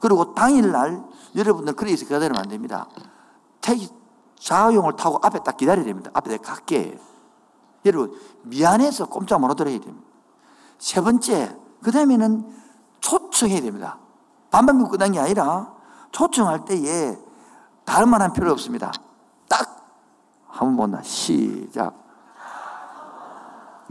그리고 0.00 0.34
당일날 0.34 1.02
여러분들 1.34 1.74
그래서 1.74 2.04
기다리면 2.04 2.36
안 2.38 2.48
됩니다. 2.48 2.86
택시 3.60 3.90
자가용을 4.38 4.96
타고 4.96 5.18
앞에 5.22 5.40
딱 5.40 5.56
기다려야 5.56 5.84
됩니다. 5.84 6.10
앞에 6.14 6.36
갈게. 6.38 6.98
여러분 7.84 8.16
미안해서 8.42 9.06
꼼짝 9.06 9.40
못 9.40 9.48
하더라 9.50 9.70
해야 9.70 9.80
됩니다. 9.80 10.06
세 10.78 11.00
번째, 11.00 11.56
그 11.82 11.90
다음에는 11.90 12.54
초청해야 13.00 13.60
됩니다. 13.60 13.98
반만 14.50 14.76
믿고 14.78 14.90
끝난 14.90 15.12
게 15.12 15.18
아니라 15.18 15.74
초청할 16.12 16.64
때에 16.64 17.16
다른 17.84 18.08
말 18.08 18.20
한 18.22 18.32
필요 18.32 18.50
없습니다. 18.52 18.92
딱 19.48 19.82
한 20.48 20.76
번 20.76 20.76
본다. 20.76 21.02
시작. 21.02 22.01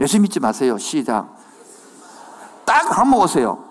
예수 0.02 0.18
믿지 0.20 0.40
마세요. 0.40 0.76
시작. 0.78 1.32
딱 2.64 2.98
한번 2.98 3.20
오세요. 3.20 3.62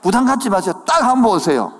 부담 0.00 0.24
갖지 0.24 0.48
마세요. 0.48 0.82
딱 0.86 1.02
한번 1.02 1.32
오세요. 1.36 1.72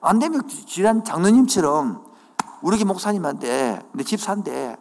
안 0.00 0.18
되면 0.18 0.48
지난 0.66 1.04
장로님처럼 1.04 2.02
우리 2.62 2.78
교 2.78 2.86
목사님한테 2.86 3.82
내 3.92 4.02
집사인데 4.02 4.76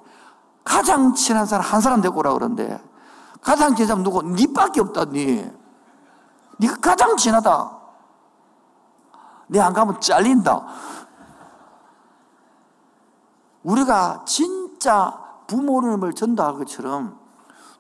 가장 0.64 1.14
친한 1.14 1.46
사람 1.46 1.66
한 1.66 1.82
사람 1.82 2.02
데리고 2.02 2.20
오라 2.20 2.34
그러는데 2.34 2.82
가장 3.42 3.76
친한 3.76 3.88
사람 3.88 4.04
누구? 4.04 4.22
니밖에 4.24 4.80
없다 4.80 5.06
니. 5.06 5.46
니가 6.60 6.78
가장 6.78 7.18
친하다. 7.18 7.80
니 9.50 9.60
안 9.60 9.74
가면 9.74 10.00
잘린다. 10.00 10.66
우리가 13.64 14.24
진짜 14.26 15.21
부모님을 15.52 16.14
전도할 16.14 16.56
것처럼 16.56 17.20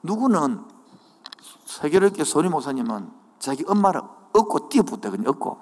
누구는 0.03 0.65
세계롭게 1.65 2.25
소리 2.25 2.49
목사님은 2.49 3.09
자기 3.39 3.63
엄마를 3.65 4.01
업고 4.33 4.67
뛰어붙거든요. 4.67 5.29
업고. 5.29 5.57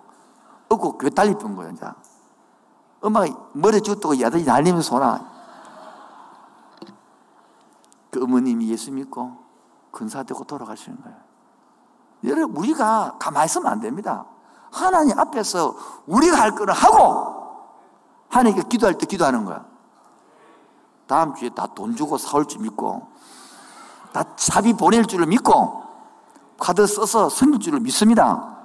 업고 0.69 0.97
교회 0.97 1.11
달리 1.11 1.35
쁜 1.35 1.55
거예요. 1.55 1.71
이제. 1.71 1.85
엄마가 3.01 3.27
머리 3.53 3.79
죽었다고 3.81 4.19
야단이 4.19 4.43
날리면서 4.43 4.95
오나. 4.95 5.39
그 8.09 8.23
어머님이 8.23 8.69
예수 8.69 8.91
믿고 8.91 9.37
근사되고 9.91 10.43
돌아가시는 10.45 10.99
거예요. 11.03 11.17
여러분, 12.23 12.57
우리가 12.57 13.17
가만히 13.19 13.45
있으면 13.45 13.67
안 13.71 13.79
됩니다. 13.79 14.25
하나님 14.71 15.17
앞에서 15.17 15.75
우리가 16.07 16.39
할 16.39 16.55
거를 16.55 16.73
하고 16.73 17.67
하나님께 18.29 18.67
기도할 18.67 18.97
때 18.97 19.05
기도하는 19.05 19.45
거야. 19.45 19.68
다음 21.09 21.33
주에 21.33 21.49
다 21.49 21.65
돈 21.73 21.95
주고 21.95 22.19
사올 22.19 22.45
줄 22.45 22.61
믿고 22.61 23.07
다 24.13 24.23
차비 24.35 24.73
보낼 24.73 25.05
줄을 25.05 25.25
믿고 25.25 25.81
카드 26.59 26.85
써서 26.85 27.29
섬길 27.29 27.59
줄을 27.59 27.79
믿습니다. 27.79 28.57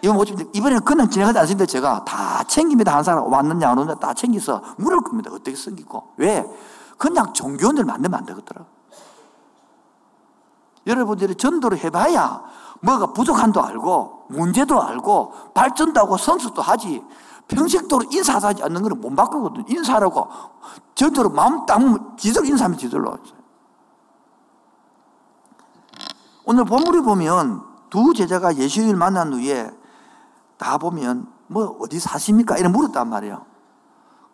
이거 0.00 0.14
뭐지? 0.14 0.34
이번에는 0.54 0.82
그냥 0.82 1.10
진행하지 1.10 1.38
않습니다. 1.40 1.66
제가 1.66 2.04
다 2.06 2.42
챙깁니다. 2.44 2.96
한 2.96 3.04
사람 3.04 3.30
왔느냐 3.30 3.68
안 3.70 3.78
오느냐 3.78 3.96
다 3.96 4.14
챙겨서 4.14 4.62
물을 4.78 5.00
겁니다. 5.02 5.30
어떻게 5.30 5.54
섬기고. 5.54 6.14
왜? 6.16 6.46
그냥 6.96 7.34
종교원들 7.34 7.84
만들면 7.84 8.18
안 8.18 8.24
되겠더라. 8.24 8.64
여러분들이 10.86 11.34
전도를 11.34 11.78
해봐야 11.78 12.44
뭐가 12.80 13.12
부족한도 13.12 13.62
알고 13.62 14.26
문제도 14.30 14.80
알고 14.80 15.52
발전도 15.52 16.00
하고 16.00 16.16
성숙도 16.16 16.62
하지 16.62 17.04
평생도로 17.48 18.06
인사하지 18.10 18.62
않는 18.62 18.82
거는 18.82 19.00
못 19.00 19.14
바꾸거든. 19.14 19.64
인사라고 19.68 20.28
전도로 20.94 21.30
마음 21.30 21.64
딱 21.66 21.80
지들 22.18 22.46
인사하면 22.46 22.78
지들로. 22.78 23.16
오늘 26.44 26.64
본문을 26.64 27.02
보면 27.02 27.62
두 27.90 28.12
제자가 28.14 28.56
예수님을 28.56 28.96
만난 28.96 29.32
후에 29.32 29.70
다 30.58 30.78
보면 30.78 31.30
뭐 31.46 31.78
어디 31.80 31.98
사십니까? 31.98 32.58
이런 32.58 32.72
물었단 32.72 33.08
말이에요. 33.08 33.46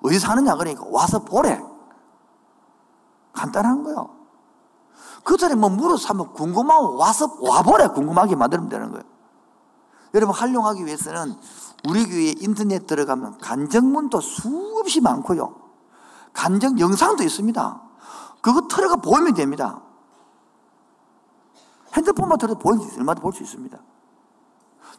어디 0.02 0.18
사느냐 0.18 0.56
그러니까 0.56 0.84
와서 0.90 1.24
보래. 1.24 1.62
간단한 3.32 3.84
거요. 3.84 4.10
그 5.22 5.36
전에 5.36 5.54
뭐 5.54 5.70
물어서 5.70 6.08
하면 6.08 6.32
궁금하면 6.32 6.96
와서 6.96 7.36
와보래. 7.40 7.88
궁금하게 7.88 8.36
만들면 8.36 8.68
되는 8.68 8.90
거예요. 8.90 9.04
여러분, 10.12 10.34
활용하기 10.34 10.84
위해서는 10.86 11.36
우리 11.86 12.06
교회 12.06 12.34
인터넷 12.38 12.86
들어가면 12.86 13.38
간정문도 13.38 14.20
수없이 14.20 15.00
많고요. 15.00 15.54
간증 16.32 16.78
영상도 16.78 17.22
있습니다. 17.22 17.82
그거 18.40 18.62
틀어가 18.68 18.96
보이면 18.96 19.34
됩니다. 19.34 19.82
핸드폰만 21.92 22.38
틀어도 22.38 22.58
보이면 22.58 22.88
얼마나 22.98 23.20
볼 23.20 23.32
수 23.32 23.42
있습니다. 23.42 23.78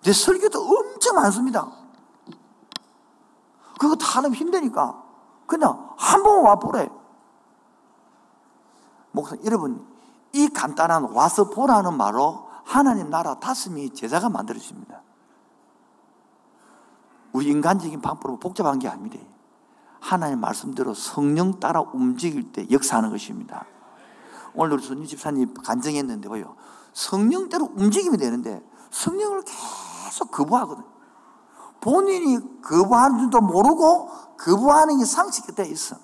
내 0.03 0.13
설교도 0.13 0.59
엄청 0.61 1.15
많습니다. 1.15 1.71
그거 3.79 3.95
다 3.95 4.19
하면 4.19 4.33
힘드니까 4.33 5.03
그냥 5.47 5.93
한 5.97 6.23
번 6.23 6.43
와보래. 6.43 6.89
목사 9.11 9.35
여러분 9.43 9.85
이 10.33 10.47
간단한 10.49 11.11
와서 11.13 11.49
보라는 11.49 11.95
말로 11.97 12.47
하나님 12.63 13.09
나라 13.09 13.35
다스미 13.39 13.93
제자가 13.93 14.29
만들어집니다. 14.29 15.01
우리 17.35 17.47
인간적인 17.47 17.99
방법으로 17.99 18.39
복잡한 18.39 18.79
게 18.79 18.87
아닙니다. 18.87 19.17
하나님 19.99 20.39
말씀대로 20.39 20.93
성령 20.93 21.59
따라 21.59 21.81
움직일 21.81 22.53
때 22.53 22.65
역사하는 22.71 23.09
것입니다. 23.09 23.65
오늘 24.53 24.77
우리 24.77 24.83
손님 24.83 25.05
집사님 25.05 25.53
간증했는데 25.53 26.29
보요. 26.29 26.55
성령대로 26.93 27.73
움직이면 27.75 28.19
되는데 28.19 28.63
성령을 28.89 29.43
계속 29.43 30.31
거부하거든. 30.31 30.85
본인이 31.81 32.61
거부하는 32.61 33.19
줄도 33.19 33.41
모르고 33.41 34.07
거부하는 34.37 34.99
게 34.99 35.03
상식이 35.05 35.51
있어. 35.69 35.97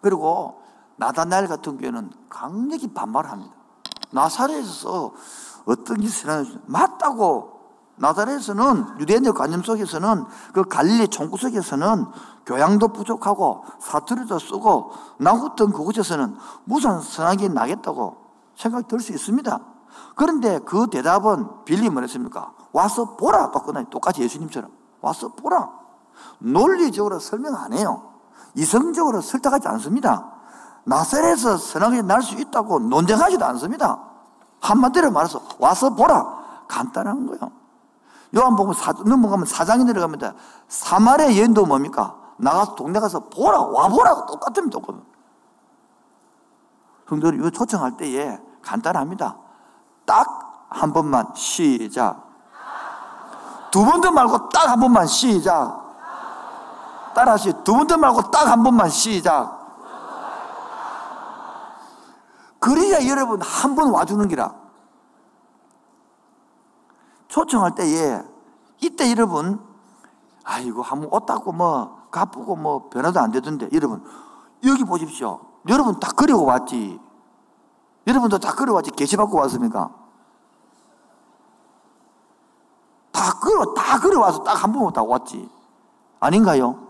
그리고 0.00 0.62
나다날 0.94 1.48
같은 1.48 1.76
경우는 1.76 2.12
강력히 2.28 2.86
반발합니다. 2.94 3.52
나사렛에서 4.12 5.12
어떤 5.64 6.00
짓을 6.00 6.26
일어나지 6.26 6.56
맞다고 6.66 7.55
나사렛에서는 7.96 9.00
유대인들 9.00 9.32
관념 9.32 9.62
속에서는 9.62 10.24
그 10.52 10.64
갈릴리 10.64 11.08
총구석에서는 11.08 12.06
교양도 12.44 12.88
부족하고 12.88 13.64
사투리도 13.80 14.38
쓰고 14.38 14.92
나왔던 15.18 15.72
그곳에서는 15.72 16.36
무슨 16.64 17.00
선하게 17.00 17.48
나겠다고 17.48 18.16
생각이 18.56 18.88
들 18.88 19.00
수 19.00 19.12
있습니다. 19.12 19.60
그런데 20.14 20.58
그 20.60 20.88
대답은 20.88 21.64
빌리 21.64 21.88
뭐랬습니까? 21.88 22.52
와서 22.72 23.16
보라. 23.16 23.50
똑같이, 23.90 24.22
예수님처럼. 24.22 24.70
와서 25.00 25.28
보라. 25.28 25.70
논리적으로 26.38 27.18
설명 27.18 27.54
안 27.54 27.72
해요. 27.72 28.12
이성적으로 28.54 29.20
설득하지 29.20 29.68
않습니다. 29.68 30.32
나사렛에서 30.84 31.56
선하게 31.56 32.02
날수 32.02 32.34
있다고 32.40 32.78
논쟁하지도 32.80 33.44
않습니다. 33.46 33.98
한마디로 34.60 35.10
말해서 35.10 35.40
와서 35.58 35.94
보라. 35.94 36.64
간단한 36.68 37.26
거예요. 37.26 37.65
요한복음 38.34 38.72
사, 38.72 38.92
넘어가면 38.92 39.46
사장이 39.46 39.84
내려갑니다. 39.84 40.34
사마리아 40.68 41.26
여인도 41.36 41.64
뭡니까? 41.66 42.16
나가서 42.38 42.74
동네 42.74 42.98
가서 43.00 43.20
보라, 43.28 43.60
와보라. 43.60 44.26
똑같으면 44.26 44.70
똑같은. 44.70 45.02
성도를 47.08 47.38
이거 47.38 47.50
초청할 47.50 47.96
때에 47.96 48.38
간단합니다. 48.62 49.36
딱 50.06 50.46
한 50.68 50.92
번만 50.92 51.32
시작. 51.34 52.24
두 53.70 53.84
번 53.84 54.00
더 54.00 54.10
말고 54.10 54.48
딱 54.48 54.68
한 54.68 54.80
번만 54.80 55.06
시작. 55.06 55.84
따라하시. 57.14 57.62
두 57.62 57.76
번 57.76 57.86
더 57.86 57.96
말고 57.96 58.30
딱 58.32 58.48
한 58.48 58.62
번만 58.64 58.88
시작. 58.90 59.54
그래야 62.58 63.06
여러분 63.08 63.40
한 63.40 63.76
번 63.76 63.90
와주는 63.92 64.26
기라. 64.28 64.52
초청할 67.36 67.74
때에 67.74 68.22
이때 68.80 69.10
여러분 69.10 69.60
아이고 70.42 70.80
한번 70.80 71.10
옷 71.12 71.26
닦고 71.26 71.52
뭐 71.52 72.08
가쁘고 72.10 72.56
뭐 72.56 72.88
변화도 72.88 73.20
안 73.20 73.30
되던데 73.30 73.68
여러분 73.74 74.02
여기 74.64 74.84
보십시오. 74.84 75.40
여러분 75.68 76.00
다 76.00 76.12
그리고 76.16 76.46
왔지. 76.46 76.98
여러분도 78.06 78.38
다 78.38 78.54
그리고 78.54 78.76
왔지. 78.76 78.90
계시 78.92 79.18
받고 79.18 79.36
왔습니까? 79.36 79.90
다 83.12 83.38
그려 83.38 83.74
다 83.74 84.00
그려 84.00 84.18
와서 84.20 84.42
딱 84.42 84.54
한 84.64 84.72
번만 84.72 84.94
다 84.94 85.02
왔지. 85.02 85.50
아닌가요? 86.20 86.86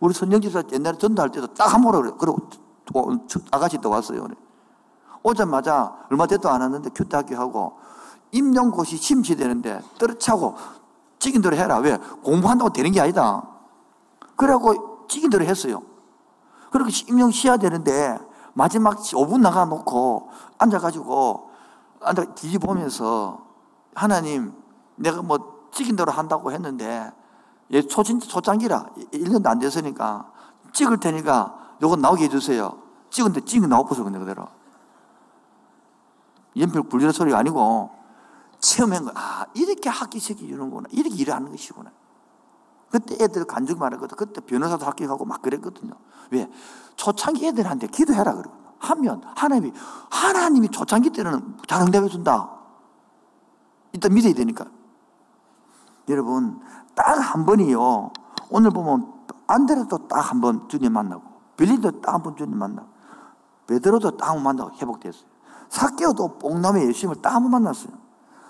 우리 0.00 0.14
선영집사 0.14 0.62
옛날에 0.72 0.96
전도할 0.96 1.30
때도 1.30 1.48
딱 1.48 1.74
한 1.74 1.82
번으로 1.82 2.16
그러고 2.16 2.48
아가씨 3.50 3.76
또 3.76 3.90
왔어요. 3.90 4.26
오자마자 5.22 6.06
얼마 6.10 6.26
됐도 6.26 6.48
안 6.48 6.62
왔는데 6.62 6.90
큐트 6.94 7.14
학교 7.14 7.36
하고 7.36 7.84
임용고시 8.34 8.96
심시되는데 8.96 9.80
떨어차고 9.98 10.56
찍인 11.20 11.40
대로 11.40 11.56
해라. 11.56 11.78
왜? 11.78 11.96
공부한다고 12.22 12.70
되는 12.70 12.90
게 12.90 13.00
아니다. 13.00 13.48
그래갖고 14.36 15.06
찍인 15.08 15.30
대로 15.30 15.44
했어요. 15.44 15.82
그렇게 16.70 16.90
임용 17.08 17.30
시야 17.30 17.56
되는데 17.56 18.18
마지막 18.52 18.98
5분 18.98 19.40
나가 19.40 19.64
놓고 19.64 20.28
앉아가지고 20.58 21.50
앉아 22.02 22.34
뒤집으면서 22.34 23.46
하나님 23.94 24.52
내가 24.96 25.22
뭐 25.22 25.68
찍인 25.72 25.94
대로 25.94 26.10
한다고 26.10 26.50
했는데 26.50 27.12
얘 27.72 27.82
초진, 27.82 28.18
초장기라 28.18 28.90
1년도 29.12 29.46
안 29.46 29.58
됐으니까 29.60 30.30
찍을 30.72 30.98
테니까 30.98 31.76
요거 31.82 31.96
나오게 31.96 32.24
해주세요. 32.24 32.78
찍은데 33.10 33.44
찍은 33.44 33.68
나와보세요. 33.68 34.04
근데 34.04 34.18
그대로. 34.18 34.48
연필 36.56 36.82
굴리는 36.82 37.12
소리가 37.12 37.38
아니고 37.38 38.03
체험한 38.64 39.04
거. 39.04 39.12
아, 39.14 39.44
이렇게 39.54 39.88
학기식이 39.90 40.48
주는구나. 40.48 40.88
이렇게 40.90 41.14
일을 41.16 41.34
하는 41.34 41.50
것이구나. 41.50 41.92
그때 42.90 43.16
애들 43.22 43.44
간증 43.44 43.78
말했거든. 43.78 44.16
그때 44.16 44.40
변호사도 44.40 44.86
합격하고 44.86 45.24
막 45.24 45.42
그랬거든요. 45.42 45.92
왜? 46.30 46.50
초창기 46.96 47.46
애들한테 47.48 47.88
기도해라 47.88 48.34
그러고 48.34 48.56
하면 48.78 49.22
하나님이 49.34 49.72
하나님이 50.10 50.68
초창기 50.70 51.10
때는 51.10 51.56
잘 51.66 51.82
응답해 51.82 52.08
준다. 52.08 52.50
일단 53.92 54.14
믿어야 54.14 54.32
되니까. 54.32 54.66
여러분 56.08 56.60
딱 56.94 57.18
한 57.18 57.44
번이요. 57.46 58.12
오늘 58.50 58.70
보면 58.70 59.12
안드레도 59.46 60.08
딱 60.08 60.30
한 60.30 60.40
번 60.40 60.68
주님 60.68 60.92
만나고 60.92 61.22
빌리도 61.56 62.00
딱 62.00 62.14
한 62.14 62.22
번 62.22 62.36
주님 62.36 62.56
만나고 62.58 62.88
베드로도 63.66 64.16
딱 64.16 64.28
한 64.28 64.36
번 64.36 64.56
만나고 64.56 64.76
회복됐어요. 64.76 65.24
사케오도 65.68 66.38
뽕남의 66.38 66.86
예수님을 66.88 67.20
딱 67.22 67.34
한 67.34 67.42
번 67.42 67.50
만났어요. 67.52 68.03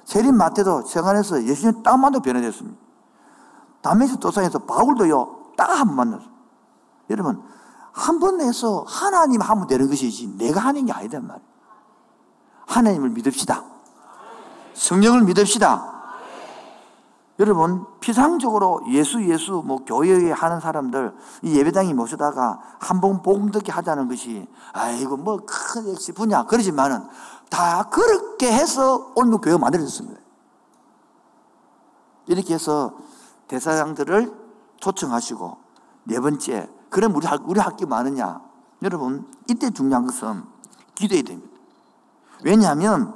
세린 0.04 0.36
마태도 0.36 0.82
생안에서 0.82 1.44
예수님 1.44 1.82
딱한 1.82 2.00
번도 2.02 2.20
변화됐습니다. 2.20 2.78
담에서 3.82 4.16
도상에서 4.16 4.60
바울도요 4.60 5.52
딱 5.56 5.70
한 5.70 5.86
번 5.86 5.96
만났어요. 5.96 6.28
여러분 7.10 7.42
한 7.92 8.18
번 8.18 8.40
해서 8.40 8.84
하나님 8.88 9.40
하면 9.40 9.66
되는 9.66 9.88
것이지 9.88 10.36
내가 10.38 10.60
하는 10.60 10.84
게 10.86 10.92
아니단 10.92 11.26
말이에요. 11.26 11.48
하나님을 12.66 13.10
믿읍시다. 13.10 13.62
성령을 14.74 15.22
믿읍시다. 15.22 15.92
여러분 17.40 17.84
피상적으로 18.00 18.80
예수 18.90 19.22
예수 19.28 19.62
뭐 19.66 19.84
교회에 19.84 20.30
하는 20.30 20.60
사람들 20.60 21.12
이 21.42 21.56
예배당에 21.58 21.92
모시다가 21.92 22.60
한 22.78 23.00
번 23.00 23.22
복음 23.22 23.50
듣게 23.50 23.72
하자는 23.72 24.08
것이 24.08 24.48
아이고 24.72 25.16
뭐큰 25.16 25.90
역시 25.90 26.12
분야 26.12 26.44
그러지만은 26.44 27.04
다 27.54 27.88
그렇게 27.88 28.52
해서 28.52 29.12
오늘 29.14 29.38
교회가 29.38 29.58
만들어졌습니다. 29.58 30.20
이렇게 32.26 32.54
해서 32.54 32.96
대사장들을 33.46 34.32
초청하시고 34.80 35.56
네 36.04 36.18
번째 36.18 36.68
그럼 36.90 37.14
우리 37.14 37.28
학 37.28 37.48
우리 37.48 37.60
학교 37.60 37.86
많으냐 37.86 38.40
여러분 38.82 39.30
이때 39.48 39.70
중요한 39.70 40.04
것은 40.04 40.42
기도해야 40.96 41.22
됩니다. 41.22 41.56
왜냐하면 42.42 43.14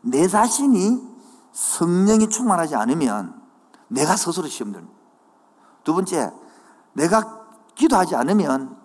내 0.00 0.26
자신이 0.26 1.06
성령이 1.52 2.30
충만하지 2.30 2.74
않으면 2.74 3.38
내가 3.88 4.16
스스로 4.16 4.48
시험 4.48 4.72
듭니다. 4.72 4.94
두 5.84 5.92
번째, 5.92 6.32
내가 6.94 7.44
기도하지 7.74 8.16
않으면 8.16 8.78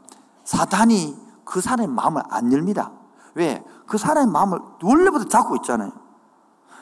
사탄이 0.44 1.16
그 1.46 1.62
사람의 1.62 1.88
마음을 1.88 2.22
안 2.30 2.52
열립니다. 2.52 2.92
왜? 3.36 3.64
그 3.88 3.98
사람의 3.98 4.32
마음을 4.32 4.60
원래부터 4.82 5.26
잡고 5.26 5.56
있잖아요. 5.58 5.92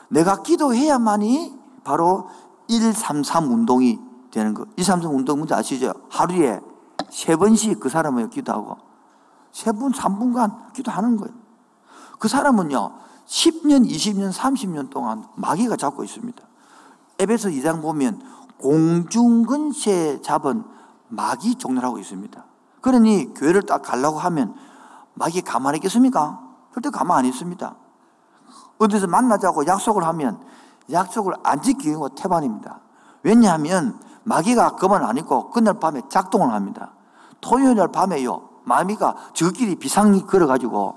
내가 0.08 0.42
기도해야만이 0.42 1.58
바로 1.84 2.28
133 2.68 3.50
운동이 3.50 4.00
되는 4.30 4.54
거. 4.54 4.64
133 4.76 5.14
운동 5.14 5.38
뭔지 5.38 5.54
아시죠? 5.54 5.92
하루에 6.10 6.60
세 7.10 7.36
번씩 7.36 7.78
그 7.80 7.88
사람을 7.88 8.30
기도하고 8.30 8.76
세 9.52 9.70
분, 9.70 9.92
3분간 9.92 10.72
기도하는 10.72 11.16
거예요. 11.16 11.32
그 12.18 12.26
사람은요, 12.26 12.92
10년, 13.26 13.88
20년, 13.88 14.32
30년 14.32 14.90
동안 14.90 15.24
마귀가 15.36 15.76
잡고 15.76 16.02
있습니다. 16.02 16.42
에베소 17.20 17.50
2장 17.50 17.80
보면 17.80 18.20
공중근세 18.58 20.20
잡은 20.22 20.64
마귀 21.08 21.56
종료하고 21.56 21.98
있습니다. 21.98 22.44
그러니 22.80 23.32
교회를 23.34 23.62
딱 23.62 23.82
가려고 23.82 24.18
하면 24.18 24.54
마귀 25.14 25.42
가만히 25.42 25.78
있겠습니까? 25.78 26.43
절대 26.74 26.90
가만 26.90 27.18
안 27.18 27.24
있습니다. 27.24 27.76
어디서 28.78 29.06
만나자고 29.06 29.66
약속을 29.66 30.02
하면 30.04 30.40
약속을 30.90 31.34
안 31.44 31.62
지키는 31.62 32.00
거 32.00 32.08
태반입니다. 32.08 32.80
왜냐하면 33.22 34.00
마귀가 34.24 34.74
그만 34.74 35.04
안 35.04 35.16
있고 35.18 35.50
그날 35.50 35.78
밤에 35.78 36.02
작동을 36.08 36.52
합니다. 36.52 36.92
토요일 37.40 37.76
날 37.76 37.92
밤에요. 37.92 38.48
마귀가 38.64 39.14
저끼리 39.34 39.76
비상이 39.76 40.26
걸어가지고 40.26 40.96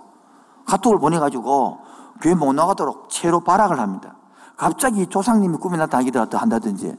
카톡을 0.66 0.98
보내가지고 0.98 1.80
교회 2.22 2.34
못 2.34 2.54
나가도록 2.54 3.10
채로 3.12 3.42
발악을 3.42 3.80
합니다. 3.80 4.16
갑자기 4.56 5.06
조상님이 5.06 5.58
꿈에 5.58 5.78
나타나기도 5.78 6.26
한다든지 6.38 6.98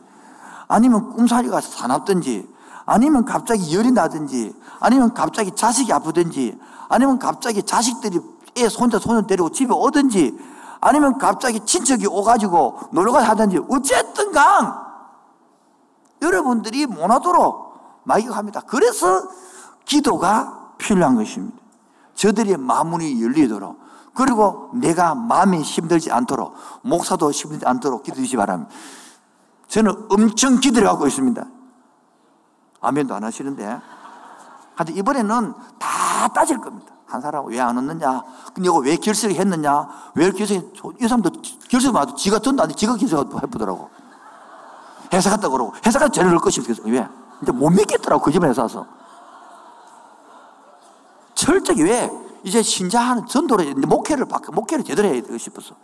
아니면 0.68 1.14
꿈사리가 1.14 1.60
사납든지 1.60 2.48
아니면 2.86 3.24
갑자기 3.24 3.74
열이 3.74 3.90
나든지 3.90 4.54
아니면 4.78 5.12
갑자기 5.12 5.50
자식이 5.50 5.92
아프든지 5.92 6.58
아니면 6.88 7.18
갑자기 7.18 7.62
자식들이 7.62 8.20
애 8.64 8.68
손자 8.68 8.98
손녀 8.98 9.22
데리고 9.22 9.50
집에 9.50 9.72
오든지 9.72 10.38
아니면 10.80 11.18
갑자기 11.18 11.60
친척이 11.60 12.06
오가지고 12.06 12.78
놀러가 12.92 13.22
하든지 13.22 13.60
어쨌든 13.68 14.32
간 14.32 14.74
여러분들이 16.22 16.86
못 16.86 17.10
하도록 17.10 18.02
마귀가 18.04 18.36
합니다. 18.36 18.60
그래서 18.66 19.22
기도가 19.84 20.72
필요한 20.78 21.16
것입니다. 21.16 21.56
저들의 22.14 22.56
마음이 22.56 23.22
열리도록 23.22 23.78
그리고 24.14 24.70
내가 24.74 25.14
마음이 25.14 25.62
힘들지 25.62 26.10
않도록 26.10 26.54
목사도 26.82 27.30
힘들지 27.30 27.64
않도록 27.66 28.02
기도해 28.02 28.22
주시 28.22 28.36
바랍니다. 28.36 28.72
저는 29.68 30.06
엄청 30.10 30.58
기대를 30.58 30.88
하고 30.88 31.06
있습니다. 31.06 31.44
아멘도 32.80 33.14
안 33.14 33.24
하시는데. 33.24 33.80
하여튼 34.74 34.96
이번에는 34.96 35.54
다 35.78 36.28
따질 36.28 36.58
겁니다. 36.58 36.92
한 37.08 37.22
사람 37.22 37.46
왜안 37.46 37.74
왔느냐? 37.74 38.22
근데 38.52 38.68
왜 38.82 38.96
결석을 38.96 39.34
했느냐? 39.34 39.88
왜 40.14 40.30
결석이, 40.30 40.72
이 41.00 41.08
사람도 41.08 41.30
결석 41.70 41.94
봐도 41.94 42.14
지가 42.14 42.38
전도 42.38 42.62
안 42.62 42.68
돼. 42.68 42.74
지가 42.74 42.96
결석 42.96 43.42
해보더라고. 43.42 43.88
회사 45.12 45.30
갔다 45.30 45.48
그러고. 45.48 45.72
회사 45.86 45.98
가서 45.98 46.12
죄를 46.12 46.30
넣을 46.30 46.40
것입니다. 46.40 46.82
왜? 46.84 47.08
근데 47.38 47.52
못 47.52 47.70
믿겠더라고. 47.70 48.22
그 48.22 48.30
집에 48.30 48.46
회사 48.46 48.62
와서. 48.62 48.86
철저히 51.34 51.82
왜? 51.82 52.10
이제 52.44 52.62
신자하는 52.62 53.26
전도를, 53.26 53.74
목회를 53.74 54.26
바꿔, 54.26 54.52
목회를 54.52 54.84
제대로 54.84 55.08
해야 55.08 55.22
되고 55.22 55.38
싶어서. 55.38 55.74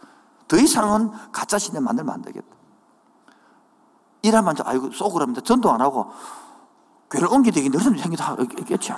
더 0.47 0.59
이상은 0.59 1.11
가짜 1.33 1.59
신뢰 1.59 1.81
만들면 1.81 2.15
안 2.15 2.23
되겠다. 2.23 2.47
일하면 4.21 4.57
아이고 4.65 4.91
그럽니다. 4.91 5.41
전도 5.41 5.73
안 5.73 5.81
하고 5.81 6.11
교회를 7.11 7.29
옮기되기 7.33 7.71
너희들 7.71 7.99
생기 7.99 8.17
다 8.17 8.37
있겠죠. 8.39 8.97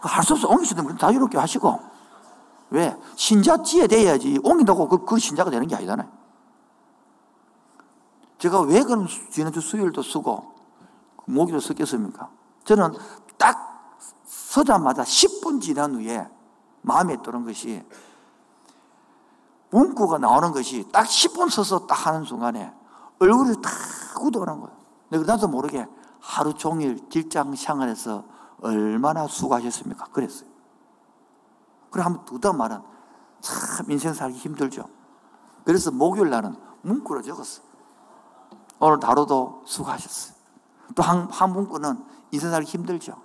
할 0.00 0.22
수 0.22 0.34
없어. 0.34 0.48
옮기시든 0.48 0.84
그럼 0.84 0.98
자유롭게 0.98 1.38
하시고. 1.38 1.80
왜? 2.70 2.96
신자지에 3.16 3.86
돼야지. 3.86 4.38
옮긴다고 4.42 4.88
그, 4.88 5.04
그 5.04 5.18
신자가 5.18 5.50
되는 5.50 5.66
게 5.66 5.74
아니잖아요. 5.74 6.08
제가 8.38 8.60
왜 8.60 8.82
그럼 8.82 9.06
지난주 9.30 9.60
수요일도 9.60 10.02
쓰고 10.02 10.54
목요일도 11.26 11.60
썼겠습니까? 11.60 12.30
저는 12.64 12.92
딱 13.36 13.98
서자마자 14.24 15.02
10분 15.02 15.60
지난 15.60 15.94
후에 15.94 16.28
마음에 16.82 17.16
드는 17.20 17.44
것이 17.44 17.84
문구가 19.70 20.18
나오는 20.18 20.52
것이 20.52 20.86
딱 20.92 21.04
10분 21.04 21.50
서서 21.50 21.86
딱 21.86 22.06
하는 22.06 22.24
순간에 22.24 22.72
얼굴이 23.18 23.60
탁 23.60 23.72
굳어오는 24.16 24.60
거예요. 24.60 24.76
내가 25.10 25.24
나도 25.24 25.48
모르게 25.48 25.86
하루 26.20 26.54
종일 26.54 27.08
직장 27.10 27.54
생활에서 27.54 28.24
얼마나 28.60 29.26
수고하셨습니까? 29.26 30.06
그랬어요. 30.06 30.48
그래 31.90 32.02
한번 32.02 32.24
두다 32.24 32.52
말은 32.52 32.80
참 33.40 33.90
인생 33.90 34.12
살기 34.12 34.36
힘들죠. 34.38 34.88
그래서 35.64 35.90
목요일 35.90 36.30
날은 36.30 36.54
문구로 36.82 37.22
적었어. 37.22 37.62
오늘 38.80 38.98
하루도 39.02 39.62
수고하셨어요. 39.66 40.36
또 40.94 41.02
한, 41.02 41.28
한 41.30 41.52
문구는 41.52 42.04
인생 42.30 42.50
살기 42.50 42.70
힘들죠. 42.70 43.20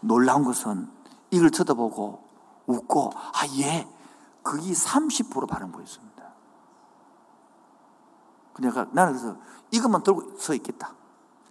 놀라운 0.00 0.44
것은 0.44 0.90
이걸 1.30 1.50
쳐다보고 1.50 2.22
웃고, 2.66 3.10
아, 3.14 3.46
예. 3.58 3.88
그게 4.42 4.72
30% 4.72 5.48
반응 5.48 5.72
보였습니다. 5.72 6.14
내가, 8.60 8.86
나는 8.92 9.14
그래서 9.14 9.36
이것만 9.70 10.02
들고 10.02 10.36
서 10.38 10.54
있겠다. 10.54 10.94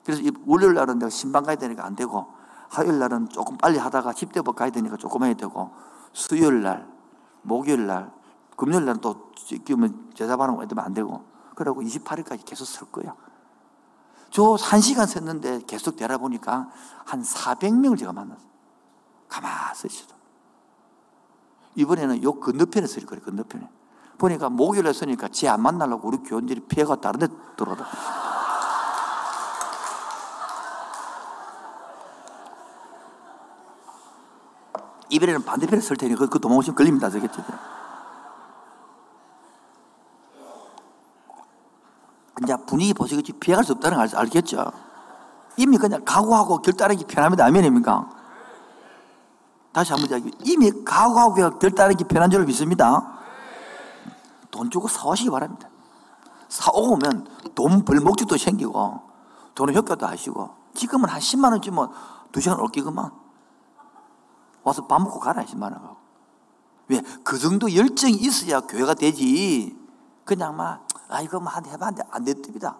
그래서 0.06 0.22
월요일 0.46 0.74
날은 0.74 1.00
내가 1.00 1.10
신방 1.10 1.44
가야 1.44 1.56
되니까 1.56 1.86
안 1.86 1.96
되고, 1.96 2.28
화요일 2.70 3.00
날은 3.00 3.30
조금 3.30 3.58
빨리 3.58 3.78
하다가 3.78 4.12
10대법 4.12 4.56
가야 4.56 4.70
되니까 4.70 4.98
조금 4.98 5.24
해야 5.24 5.34
되고, 5.34 5.72
수요일 6.12 6.62
날, 6.62 6.88
목요일 7.42 7.88
날, 7.88 8.12
금요일 8.58 8.86
날은 8.86 9.02
또 9.02 9.32
끼우면 9.32 10.12
제자반응 10.14 10.62
해두면 10.62 10.84
안 10.84 10.94
되고, 10.94 11.24
그러고 11.56 11.82
28일까지 11.82 12.46
계속 12.46 12.66
설 12.66 12.90
거야. 12.92 13.16
저한 14.30 14.82
시간 14.82 15.06
섰는데 15.06 15.62
계속 15.68 15.96
되라 15.96 16.18
보니까 16.18 16.70
한 17.06 17.22
400명을 17.22 17.98
제가 18.00 18.12
만났어요. 18.14 18.48
가만 19.30 19.52
서시죠. 19.76 20.16
이번에는 21.76 22.24
요 22.24 22.40
건너편에 22.40 22.88
서릴 22.88 23.08
거예요, 23.08 23.24
건너편에. 23.24 23.70
보니까 24.18 24.50
목요일에 24.50 24.92
서니까 24.94 25.28
쟤 25.30 25.48
안 25.48 25.62
만나려고 25.62 26.08
우리 26.08 26.18
교원들이 26.18 26.62
피해가 26.62 26.96
다른 26.98 27.20
데 27.20 27.28
들어오더라. 27.56 27.88
이번에는 35.10 35.44
반대편에 35.44 35.82
설 35.82 35.98
테니 35.98 36.16
그, 36.16 36.28
그 36.28 36.40
도망오시면 36.40 36.76
걸립니다, 36.76 37.10
저겠죠. 37.10 37.44
이제 42.42 42.56
분위기 42.66 42.94
보시겠지 42.94 43.34
피해갈 43.34 43.64
수 43.64 43.74
없다는 43.74 43.98
걸 43.98 44.10
알겠죠. 44.16 44.72
이미 45.58 45.78
그냥 45.78 46.04
각오하고 46.04 46.60
결단하기 46.62 47.06
편합니다. 47.06 47.46
아멘입니까? 47.46 48.10
다시 49.72 49.94
한번 49.94 50.10
이야기. 50.10 50.32
이미 50.44 50.72
각오하고 50.84 51.60
결단하기 51.60 52.04
편한 52.06 52.30
줄을 52.30 52.46
믿습니다. 52.46 53.20
돈 54.52 54.70
주고 54.70 54.88
사오시기 54.88 55.30
바랍니다. 55.30 55.70
사오면 56.50 57.28
돈 57.56 57.86
벌 57.86 58.00
목적도 58.00 58.38
생기고 58.38 59.02
돈의 59.56 59.76
효과도 59.76 60.06
하시고 60.08 60.50
지금은 60.74 61.10
한 61.10 61.20
10만 61.20 61.52
원 61.52 61.62
주면 61.62 61.90
2시간 62.32 62.60
올기구만 62.60 63.12
와서 64.64 64.86
밥 64.88 65.02
먹고 65.02 65.20
가라 65.20 65.44
10만 65.44 65.64
원 65.64 65.96
왜? 66.88 67.02
그 67.24 67.38
정도 67.38 67.74
열정이 67.74 68.14
있어야 68.14 68.62
교회가 68.62 68.94
되지 68.94 69.78
그냥 70.26 70.56
막 70.56 70.88
아, 71.10 71.22
이거 71.22 71.40
만 71.40 71.66
해봤는데 71.66 72.08
안 72.10 72.24
됐답니다. 72.24 72.78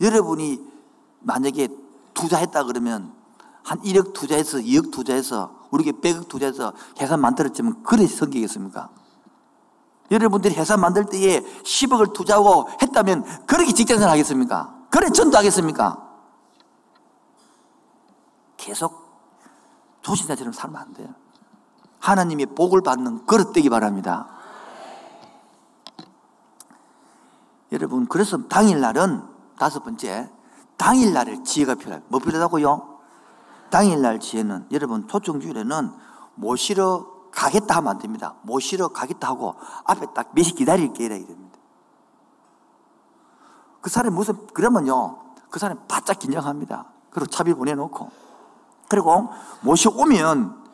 여러분이 0.00 0.60
만약에 1.20 1.68
투자했다 2.14 2.64
그러면 2.64 3.12
한 3.62 3.80
1억 3.82 4.12
투자해서 4.12 4.58
2억 4.58 4.90
투자해서 4.90 5.66
우리가 5.70 5.98
100억 6.00 6.28
투자해서 6.28 6.72
회사 7.00 7.16
만들었지만 7.16 7.82
그래 7.82 8.06
성기겠습니까? 8.06 8.90
여러분들이 10.10 10.54
회사 10.54 10.76
만들 10.76 11.04
때에 11.04 11.40
10억을 11.40 12.14
투자하고 12.14 12.68
했다면 12.80 13.46
그렇게 13.46 13.72
직장생활 13.72 14.12
하겠습니까? 14.12 14.74
그래 14.90 15.10
전도하겠습니까? 15.10 16.08
계속 18.56 19.07
조신자처럼 20.08 20.54
살면 20.54 20.80
안 20.80 20.92
돼요. 20.94 21.08
하나님의 22.00 22.46
복을 22.54 22.80
받는 22.80 23.26
그릇 23.26 23.52
되기 23.52 23.68
바랍니다. 23.68 24.28
여러분, 27.72 28.06
그래서 28.06 28.48
당일날은 28.48 29.22
다섯 29.58 29.84
번째, 29.84 30.30
당일날을 30.78 31.44
지혜가 31.44 31.74
필요해요. 31.74 32.02
뭐 32.08 32.20
필요하다고요? 32.20 32.98
당일날 33.68 34.20
지혜는 34.20 34.68
여러분, 34.72 35.06
초청주일에는 35.06 35.92
모시러 36.36 37.28
가겠다 37.30 37.76
하면 37.76 37.90
안 37.90 37.98
됩니다. 37.98 38.36
모시러 38.42 38.88
가겠다 38.88 39.28
하고 39.28 39.56
앞에 39.84 40.06
딱 40.14 40.30
몇시 40.32 40.54
기다릴게 40.54 41.04
이래야 41.04 41.26
됩니다. 41.26 41.58
그 43.82 43.90
사람이 43.90 44.14
무슨, 44.14 44.46
그러면요, 44.48 45.18
그 45.50 45.58
사람이 45.58 45.82
바짝 45.86 46.18
긴장합니다. 46.18 46.86
그리고 47.10 47.26
차비 47.26 47.52
보내놓고. 47.52 48.27
그리고 48.88 49.28
모시 49.60 49.88
오면 49.88 50.64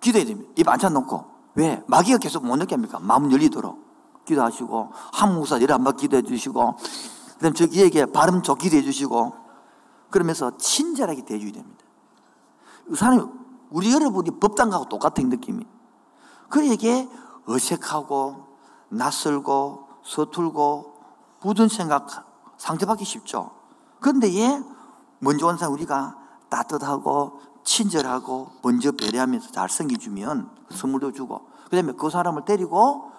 기도해야 0.00 0.26
됩니다. 0.26 0.52
입 0.56 0.68
안찬 0.68 0.92
놓고. 0.94 1.32
왜? 1.54 1.82
마귀가 1.86 2.18
계속 2.18 2.44
못 2.44 2.56
느끼 2.56 2.74
합니까? 2.74 2.98
마음 3.00 3.30
열리도록. 3.30 3.82
기도하시고 4.24 4.90
한무사 5.12 5.58
일 5.58 5.72
한번 5.72 5.96
기도해 5.96 6.22
주시고 6.22 6.76
그 6.76 7.38
다음 7.40 7.54
저기에게 7.54 8.06
발음 8.06 8.42
좋게 8.42 8.64
기도 8.64 8.76
해 8.76 8.82
주시고 8.82 9.34
그러면서 10.10 10.56
친절하게 10.56 11.24
대해줘야 11.24 11.52
됩니다. 11.52 11.84
그 12.86 12.94
사람이 12.94 13.22
우리 13.70 13.92
여러분이 13.92 14.38
법당 14.38 14.70
가고 14.70 14.88
똑같은 14.88 15.28
느낌이 15.28 15.66
그에게 16.48 17.08
어색하고 17.46 18.46
낯설고 18.90 19.88
서툴고 20.04 21.00
부든 21.40 21.68
생각 21.68 22.08
상처받기 22.58 23.04
쉽죠. 23.04 23.50
그런데 24.00 24.32
얘 24.34 24.60
먼저 25.18 25.46
온 25.46 25.56
사람 25.56 25.72
우리가 25.72 26.16
따뜻하고 26.48 27.40
친절하고 27.64 28.52
먼저 28.62 28.92
배려하면서 28.92 29.52
잘 29.52 29.68
섬겨주면 29.68 30.50
선물도 30.70 31.12
주고 31.12 31.48
그 31.64 31.76
다음에 31.76 31.92
그 31.92 32.10
사람을 32.10 32.44
데리고 32.44 33.10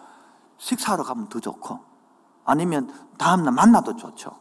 식사하러 0.57 1.03
가면 1.03 1.29
더 1.29 1.39
좋고 1.39 1.79
아니면 2.45 2.93
다음날 3.17 3.53
만나도 3.53 3.95
좋죠. 3.95 4.31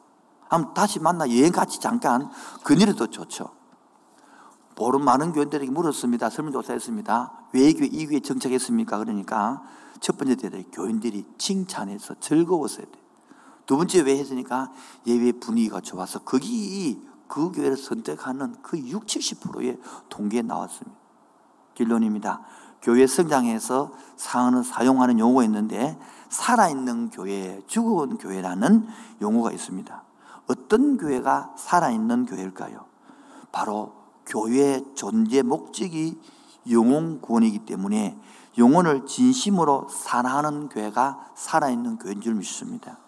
다시 0.75 1.01
만나 1.01 1.29
여행 1.31 1.51
같이 1.51 1.81
잠깐 1.81 2.31
그늘에도 2.63 3.07
좋죠. 3.07 3.51
모르는 4.77 5.05
많은 5.05 5.33
교인들에게 5.33 5.71
물었습니다. 5.71 6.31
설문조사했습니다. 6.31 7.47
왜이 7.53 7.75
교회, 7.75 7.87
이 7.87 8.07
교회 8.07 8.21
정착했습니까? 8.21 8.99
그러니까 8.99 9.63
첫 10.01 10.19
번째 10.19 10.35
대답이 10.37 10.65
교인들이 10.73 11.25
칭찬해서 11.39 12.17
즐거웠어야 12.21 12.87
돼. 12.87 12.93
두 13.67 13.77
번째 13.77 14.01
왜 14.03 14.19
했으니까 14.19 14.73
예배 15.07 15.39
분위기가 15.39 15.81
좋아서 15.81 16.19
거기 16.21 17.01
그 17.33 17.51
교회를 17.51 17.79
선택하는 17.79 18.55
그 18.61 18.77
60, 18.77 19.07
70%의 19.07 19.79
통계에 20.11 20.43
나왔습니다. 20.43 20.99
결론입니다. 21.75 22.43
교회 22.83 23.07
성장해서 23.07 23.91
상은 24.17 24.63
사용하는 24.63 25.19
용어가 25.19 25.43
있는데 25.45 25.99
살아있는 26.29 27.09
교회, 27.09 27.63
죽은 27.67 28.19
교회라는 28.19 28.87
용어가 29.23 29.51
있습니다. 29.51 30.05
어떤 30.47 30.99
교회가 30.99 31.55
살아있는 31.57 32.27
교회일까요? 32.27 32.85
바로 33.51 33.95
교회의 34.27 34.85
존재 34.95 35.41
목적이 35.41 36.21
영혼 36.71 37.23
구원이기 37.23 37.61
때문에 37.61 38.21
영혼을 38.59 39.07
진심으로 39.07 39.89
사랑하는 39.89 40.69
교회가 40.69 41.31
살아있는 41.35 41.97
교회인 41.97 42.21
줄 42.21 42.35
믿습니다. 42.35 42.99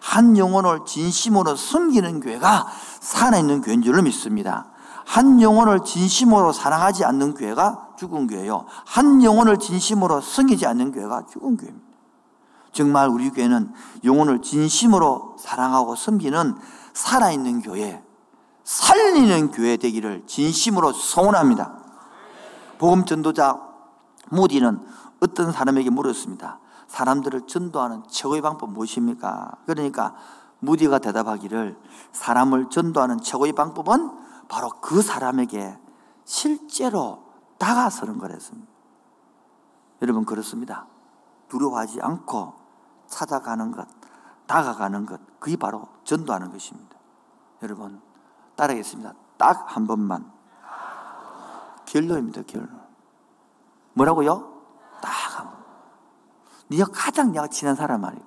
한 0.00 0.36
영혼을 0.36 0.80
진심으로 0.86 1.56
섬기는 1.56 2.20
교회가 2.20 2.66
살아있는 3.00 3.62
교회인 3.62 3.82
줄 3.82 4.00
믿습니다. 4.02 4.70
한 5.04 5.40
영혼을 5.40 5.84
진심으로 5.84 6.52
사랑하지 6.52 7.04
않는 7.04 7.34
교회가 7.34 7.94
죽은 7.98 8.26
교회요. 8.26 8.66
한 8.84 9.22
영혼을 9.24 9.58
진심으로 9.58 10.20
섬기지 10.20 10.66
않는 10.66 10.92
교회가 10.92 11.26
죽은 11.32 11.56
교회입니다. 11.56 11.88
정말 12.72 13.08
우리 13.08 13.30
교회는 13.30 13.72
영혼을 14.04 14.42
진심으로 14.42 15.36
사랑하고 15.38 15.96
섬기는 15.96 16.56
살아있는 16.92 17.62
교회, 17.62 18.02
살리는 18.64 19.50
교회 19.50 19.76
되기를 19.78 20.24
진심으로 20.26 20.92
소원합니다. 20.92 21.72
복음 22.76 23.04
전도자 23.04 23.58
모디는 24.30 24.80
어떤 25.20 25.52
사람에게 25.52 25.90
물었습니다. 25.90 26.60
사람들을 26.88 27.46
전도하는 27.46 28.02
최고의 28.08 28.42
방법 28.42 28.72
무엇입니까? 28.72 29.52
그러니까 29.66 30.14
무디가 30.58 30.98
대답하기를 30.98 31.78
사람을 32.12 32.70
전도하는 32.70 33.20
최고의 33.20 33.52
방법은 33.52 34.10
바로 34.48 34.70
그 34.80 35.02
사람에게 35.02 35.78
실제로 36.24 37.24
다가서는 37.58 38.18
거랬습니다. 38.18 38.68
여러분 40.02 40.24
그렇습니다. 40.24 40.86
두려워하지 41.48 42.00
않고 42.00 42.54
찾아가는 43.06 43.70
것, 43.70 43.86
다가가는 44.46 45.06
것, 45.06 45.20
그게 45.38 45.56
바로 45.56 45.88
전도하는 46.04 46.50
것입니다. 46.50 46.96
여러분 47.62 48.00
따라하겠습니다. 48.56 49.14
딱 49.36 49.66
한 49.68 49.86
번만. 49.86 50.30
결론입니다, 51.86 52.42
결론. 52.42 52.68
뭐라고요? 53.94 54.57
딱한 56.68 56.76
번. 56.76 56.76
네가 56.76 56.86
가장 56.92 57.32
내가 57.32 57.46
친한 57.48 57.74
사람 57.74 58.02
말이에요. 58.02 58.24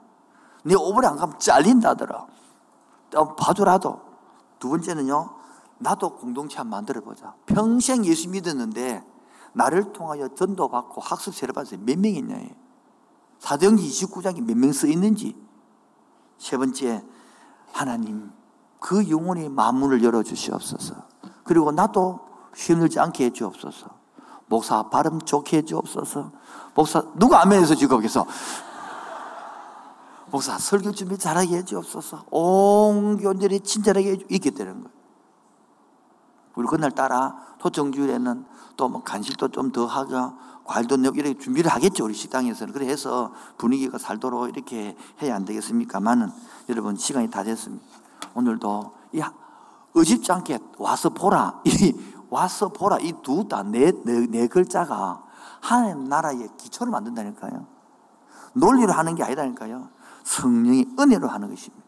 네 0.63 0.75
오버에 0.75 1.05
안 1.07 1.17
가면 1.17 1.39
잘린다더라. 1.39 2.27
봐줘라도. 3.37 4.01
두 4.59 4.69
번째는요, 4.69 5.29
나도 5.79 6.17
공동체 6.17 6.57
한번 6.57 6.77
만들어보자. 6.79 7.33
평생 7.47 8.05
예수 8.05 8.29
믿었는데, 8.29 9.03
나를 9.53 9.91
통하여 9.91 10.27
전도받고 10.29 11.01
학습 11.01 11.33
세례 11.33 11.51
받아서 11.51 11.77
몇명 11.77 12.13
있냐. 12.13 12.37
사도행전 13.39 13.83
29장에 13.83 14.41
몇명써 14.43 14.87
있는지. 14.87 15.35
세 16.37 16.57
번째, 16.57 17.03
하나님, 17.73 18.31
그 18.79 19.09
영혼의 19.09 19.49
마문을 19.49 20.03
열어주시옵소서. 20.03 20.95
그리고 21.43 21.71
나도 21.71 22.19
힘들지 22.55 22.99
않게 22.99 23.25
해주옵소서. 23.25 23.87
목사 24.45 24.89
발음 24.89 25.19
좋게 25.21 25.57
해주옵소서. 25.57 26.31
목사, 26.73 27.03
누가 27.15 27.41
아멘해서 27.41 27.75
지거기서 27.75 28.25
목사 30.31 30.57
설교 30.57 30.93
준비 30.93 31.17
잘하게 31.17 31.57
해주옵소서. 31.57 32.25
온 32.31 33.17
교인들이 33.17 33.59
친절하게 33.59 34.25
있게 34.29 34.51
되는 34.51 34.73
거예요. 34.75 34.89
우리 36.55 36.67
그날 36.67 36.91
따라 36.91 37.35
토정주일에는 37.59 38.45
또 38.77 38.89
뭐 38.89 39.03
간식도 39.03 39.49
좀 39.49 39.71
더 39.71 39.85
하고 39.85 40.33
과일도 40.65 40.97
넣고 40.97 41.15
이렇게 41.15 41.37
준비를 41.37 41.69
하겠죠. 41.71 42.05
우리 42.05 42.13
식당에서는. 42.13 42.73
그래서 42.73 43.33
분위기가 43.57 43.97
살도록 43.97 44.49
이렇게 44.49 44.95
해야 45.21 45.35
안 45.35 45.45
되겠습니까만은 45.45 46.29
여러분 46.69 46.95
시간이 46.95 47.29
다 47.29 47.43
됐습니다. 47.43 47.83
오늘도 48.33 48.93
이 49.13 49.21
의집지 49.93 50.31
않게 50.31 50.59
와서 50.77 51.09
보라. 51.09 51.61
이 51.65 51.93
와서 52.29 52.69
보라. 52.69 52.99
이두 52.99 53.47
단, 53.49 53.71
네, 53.71 53.91
네, 54.03 54.25
네 54.27 54.47
글자가 54.47 55.23
하나님 55.61 56.09
나라의 56.09 56.49
기초를 56.57 56.91
만든다니까요. 56.91 57.65
논리로 58.53 58.91
하는 58.91 59.15
게 59.15 59.23
아니라니까요. 59.23 59.89
성령이 60.23 60.87
은혜로 60.99 61.27
하는 61.27 61.49
것입니다. 61.49 61.85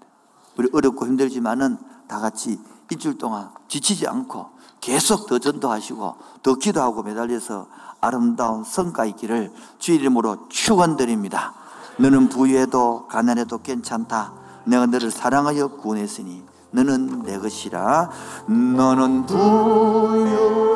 우리 0.57 0.69
어렵고 0.71 1.05
힘들지만은 1.07 1.77
다 2.07 2.19
같이 2.19 2.59
일주일 2.89 3.17
동안 3.17 3.49
지치지 3.67 4.07
않고 4.07 4.51
계속 4.79 5.27
더 5.27 5.39
전도하시고 5.39 6.15
더 6.43 6.55
기도하고 6.55 7.03
매달려서 7.03 7.67
아름다운 8.01 8.63
성과 8.63 9.05
있기를 9.05 9.51
주 9.79 9.93
이름으로 9.93 10.47
축원드립니다. 10.49 11.55
너는 11.97 12.29
부유해도 12.29 13.07
가난해도 13.07 13.59
괜찮다. 13.59 14.33
내가 14.65 14.85
너를 14.85 15.09
사랑하여 15.09 15.69
구원했으니 15.77 16.43
너는 16.71 17.23
내 17.23 17.39
것이라. 17.39 18.09
너는 18.47 19.25
부유해도 19.25 20.73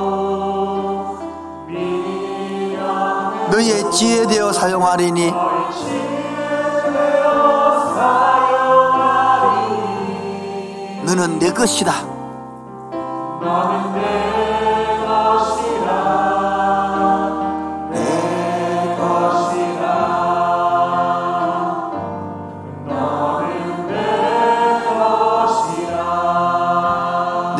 미련을 1.66 2.76
너의 3.50 3.90
지혜 3.92 4.26
되어 4.26 4.52
사용하리니. 4.52 5.32
너는 11.04 11.38
내 11.38 11.52
것이다 11.52 11.92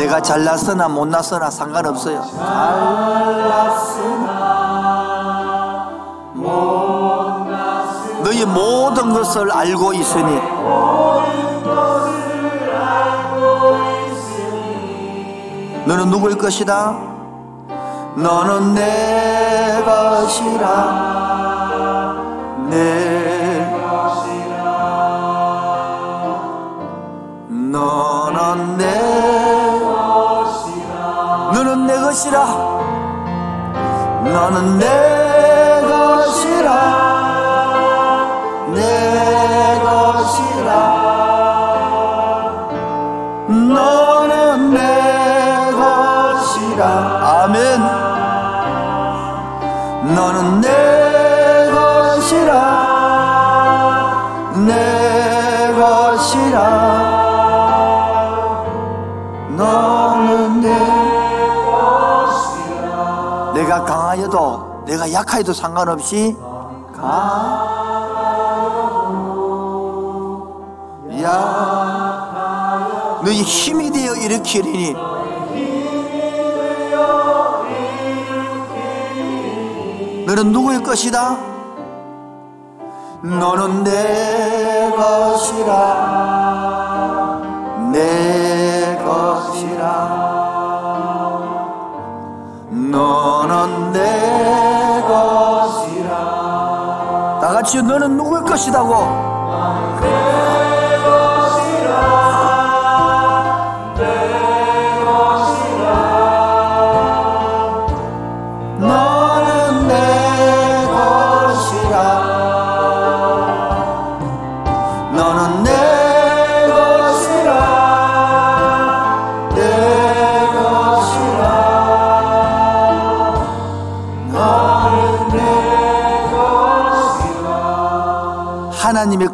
내가 0.06 0.22
잘났으나 0.22 0.86
못났으나 0.88 1.50
상관없어요. 1.50 2.22
잘났으나 2.22 2.70
못났으나 6.34 8.22
있으니 8.22 8.44
모든 8.46 9.12
것을 9.12 9.50
알고 9.50 9.92
있으니. 9.94 10.40
너는 15.86 16.10
누구일 16.10 16.38
것이다? 16.38 16.96
너는 18.14 18.74
내 18.74 19.82
것이라. 19.84 21.06
내 22.70 23.76
것이라. 23.82 24.64
너는 27.48 28.76
내 28.78 28.95
것이라. 32.06 32.38
너는 34.22 34.78
내 34.78 35.25
내가 64.96 65.12
약하여도 65.12 65.52
상관없이 65.52 66.34
가. 66.96 67.74
너희 73.22 73.42
힘이 73.42 73.90
되어 73.90 74.14
일으키리니. 74.14 74.94
너는 80.26 80.52
누구의 80.52 80.82
것이다? 80.82 81.36
너는 83.22 83.84
내 83.84 84.90
것이라. 84.96 86.16
내 87.92 88.96
것이라. 89.04 90.26
너는 92.70 93.92
내 93.92 94.55
같이 97.66 97.82
너는 97.82 98.16
누구의 98.16 98.44
것이다고 98.44 98.94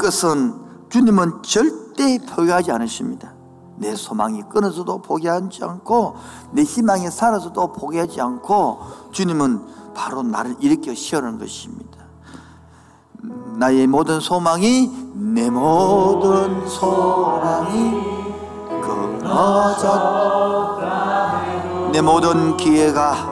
것은 0.02 0.54
주님은 0.90 1.42
절대 1.42 2.18
포기하지 2.18 2.70
않으십니다. 2.72 3.32
내 3.76 3.96
소망이 3.96 4.42
끊어져도 4.50 5.00
포기하지 5.00 5.64
않고 5.64 6.16
내 6.52 6.62
희망이 6.62 7.10
사라져도 7.10 7.72
포기하지 7.72 8.20
않고 8.20 8.80
주님은 9.12 9.94
바로 9.94 10.22
나를 10.22 10.56
일으켜 10.60 10.94
세우는 10.94 11.38
것입니다. 11.38 12.02
나의 13.56 13.86
모든 13.86 14.20
소망이 14.20 14.90
내 15.14 15.48
모든 15.48 16.68
소망이 16.68 17.92
끊어졌 18.82 20.32
내 21.92 22.00
모든 22.00 22.56
기회가 22.56 23.30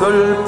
해도 0.00 0.39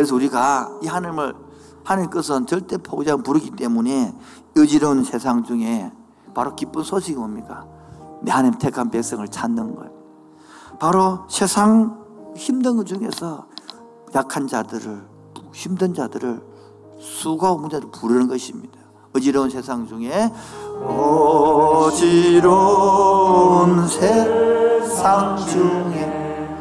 그래서 0.00 0.14
우리가 0.14 0.78
이 0.82 0.86
하나님을 0.86 1.34
하나님 1.84 2.08
것은 2.08 2.46
절대 2.46 2.78
포기하지 2.78 3.22
부르기 3.22 3.50
때문에 3.50 4.14
어지러운 4.56 5.04
세상 5.04 5.44
중에 5.44 5.92
바로 6.32 6.56
기쁜 6.56 6.82
소식이 6.82 7.18
뭡니까? 7.18 7.66
내 8.22 8.32
하나님 8.32 8.58
택한 8.58 8.90
백성을 8.90 9.28
찾는 9.28 9.74
거예요. 9.74 9.90
바로 10.78 11.26
세상 11.28 12.02
힘든 12.34 12.78
것 12.78 12.86
중에서 12.86 13.46
약한 14.14 14.48
자들을 14.48 15.06
힘든 15.52 15.92
자들을 15.92 16.42
수고하고 16.98 17.58
문자를 17.58 17.90
부르는 17.90 18.26
것입니다. 18.26 18.80
어지러운 19.14 19.50
세상 19.50 19.86
중에 19.86 20.32
어지러운 21.92 22.66
세상 23.86 25.36
중에 25.36 26.56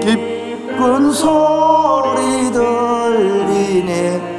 기쁜 0.00 1.10
소리 1.10 2.43
들리네 3.84 4.34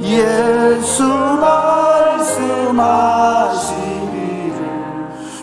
예수 0.00 1.04
말씀하시기를 1.04 2.68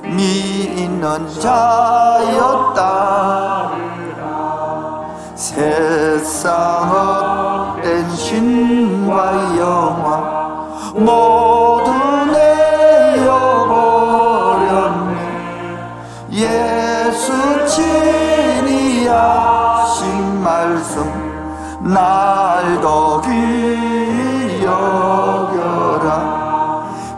믿는 0.03 1.29
자였다 1.39 2.79
세상 5.35 6.89
헛된 6.89 8.09
신과 8.15 9.57
영화 9.59 10.39
모두 10.93 11.91
내어버렸네. 13.15 13.99
예수 16.31 17.65
친히 17.65 19.07
하신 19.07 20.43
말씀 20.43 21.29
날도 21.81 23.08
귀 23.21 24.63
여겨라. 24.63 26.39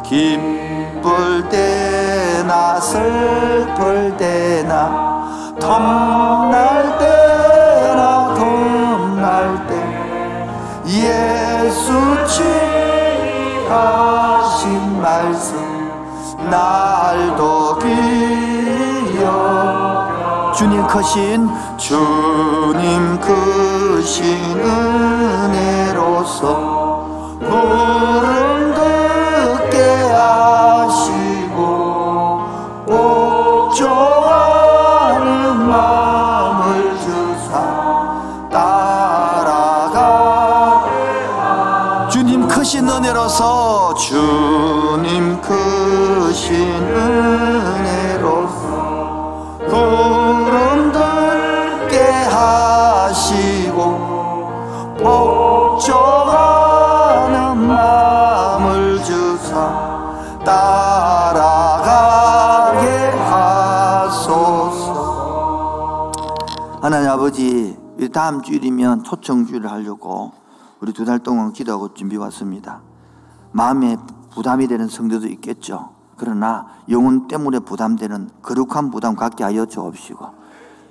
기쁠 0.04 1.48
때나 1.50 2.80
슬플 2.80 4.18
때나 4.18 5.56
덤날 5.60 6.98
때나 6.98 8.34
덤날 8.36 9.68
때 9.68 9.72
예수 10.86 11.94
취하신 13.68 15.02
말씀 15.02 15.56
날도 16.50 17.61
주님 20.62 20.86
크신 20.86 21.50
주님 21.76 23.20
크신 23.20 24.60
은혜로서 25.50 26.46
다음 68.12 68.42
주일이면 68.42 69.04
초청주일을 69.04 69.72
하려고 69.72 70.32
우리 70.80 70.94
두 70.94 71.06
달 71.06 71.20
동안 71.20 71.54
기도하고 71.54 71.94
준비 71.94 72.18
왔습니다. 72.18 72.82
마음에 73.52 73.98
부담이 74.32 74.68
되는 74.68 74.88
성도도 74.88 75.28
있겠죠. 75.28 75.90
그러나 76.18 76.68
영혼 76.90 77.28
때문에 77.28 77.60
부담되는 77.60 78.30
거룩한 78.42 78.92
부담 78.92 79.16
갖게 79.16 79.44
하여 79.44 79.66
주옵시고 79.66 80.26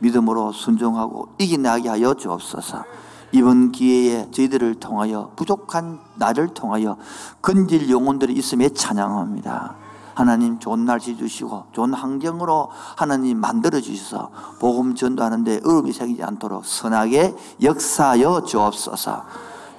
믿음으로 0.01 0.53
순종하고 0.53 1.29
이겨나게 1.39 1.89
하여 1.89 2.15
주옵소서. 2.15 2.85
이번 3.33 3.71
기회에 3.71 4.31
저희들을 4.33 4.77
통하여 4.77 5.31
부족한 5.37 6.01
나를 6.17 6.49
통하여 6.49 6.97
건질 7.43 7.89
영혼들이 7.89 8.33
있음에 8.33 8.71
찬양합니다 8.71 9.77
하나님 10.21 10.59
좋은 10.59 10.85
날씨 10.85 11.17
주시고 11.17 11.65
좋은 11.73 11.95
환경으로 11.95 12.71
하나님 12.97 13.41
만들어 13.41 13.81
주셔서 13.81 14.31
복음 14.61 14.95
전도하는데 14.95 15.61
어려움이 15.65 15.93
생기지 15.93 16.23
않도록 16.23 16.65
선하게 16.65 17.35
역사하여 17.63 18.45
주옵소서. 18.45 19.25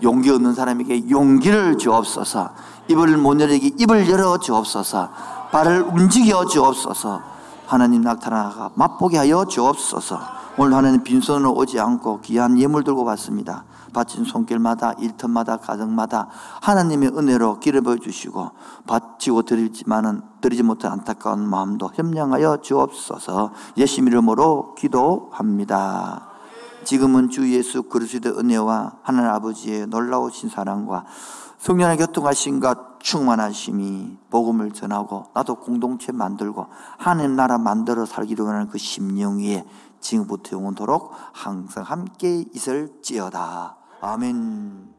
용기 0.04 0.32
없는 0.32 0.56
사람에게 0.56 1.10
용기를 1.10 1.78
주옵소서. 1.78 2.50
입을 2.88 3.18
못 3.18 3.40
열게 3.40 3.72
입을 3.78 4.10
열어 4.10 4.38
주옵소서. 4.38 5.10
발을 5.52 5.84
움직여 5.84 6.46
주옵소서. 6.46 7.22
하나님 7.68 8.02
나타나가 8.02 8.72
맛보게 8.74 9.18
하여 9.18 9.46
주옵소서. 9.46 10.20
오늘 10.58 10.74
하나님 10.76 11.04
빈손으로 11.04 11.54
오지 11.54 11.80
않고 11.80 12.22
귀한 12.22 12.60
예물 12.60 12.84
들고 12.84 13.04
왔습니다 13.04 13.64
바친 13.94 14.24
손길마다 14.24 14.94
일터마다 14.94 15.58
가정마다 15.58 16.30
하나님의 16.62 17.10
은혜로 17.10 17.60
길을 17.60 17.82
보여주시고 17.82 18.52
바치고 18.88 19.44
드리지만은 19.44 20.22
드리지 20.42 20.64
못한 20.64 20.94
안타까운 20.94 21.48
마음도 21.48 21.90
협량하여 21.94 22.62
주옵소서 22.62 23.52
예수 23.78 24.02
이름으로 24.02 24.76
기도합니다 24.76 26.30
지금은 26.84 27.30
주 27.30 27.52
예수 27.54 27.84
그리스도의 27.84 28.38
은혜와 28.38 28.98
하나님 29.04 29.30
아버지의 29.30 29.88
놀라우신 29.88 30.50
사랑과 30.50 31.06
성령의 31.60 31.98
교통하심과 31.98 32.98
충만하심이 33.00 34.18
복음을 34.32 34.72
전하고 34.72 35.26
나도 35.36 35.56
공동체 35.56 36.12
만들고 36.12 36.68
하나님 36.98 37.36
나라 37.36 37.60
만들어 37.60 38.06
살기로 38.06 38.48
하는 38.48 38.68
그 38.68 38.80
심령 38.80 39.38
위에 39.40 39.64
지금부터 40.00 40.58
영원토록 40.58 41.12
항상 41.34 41.84
함께 41.84 42.46
있을지어다. 42.54 43.81
아멘. 44.02 44.96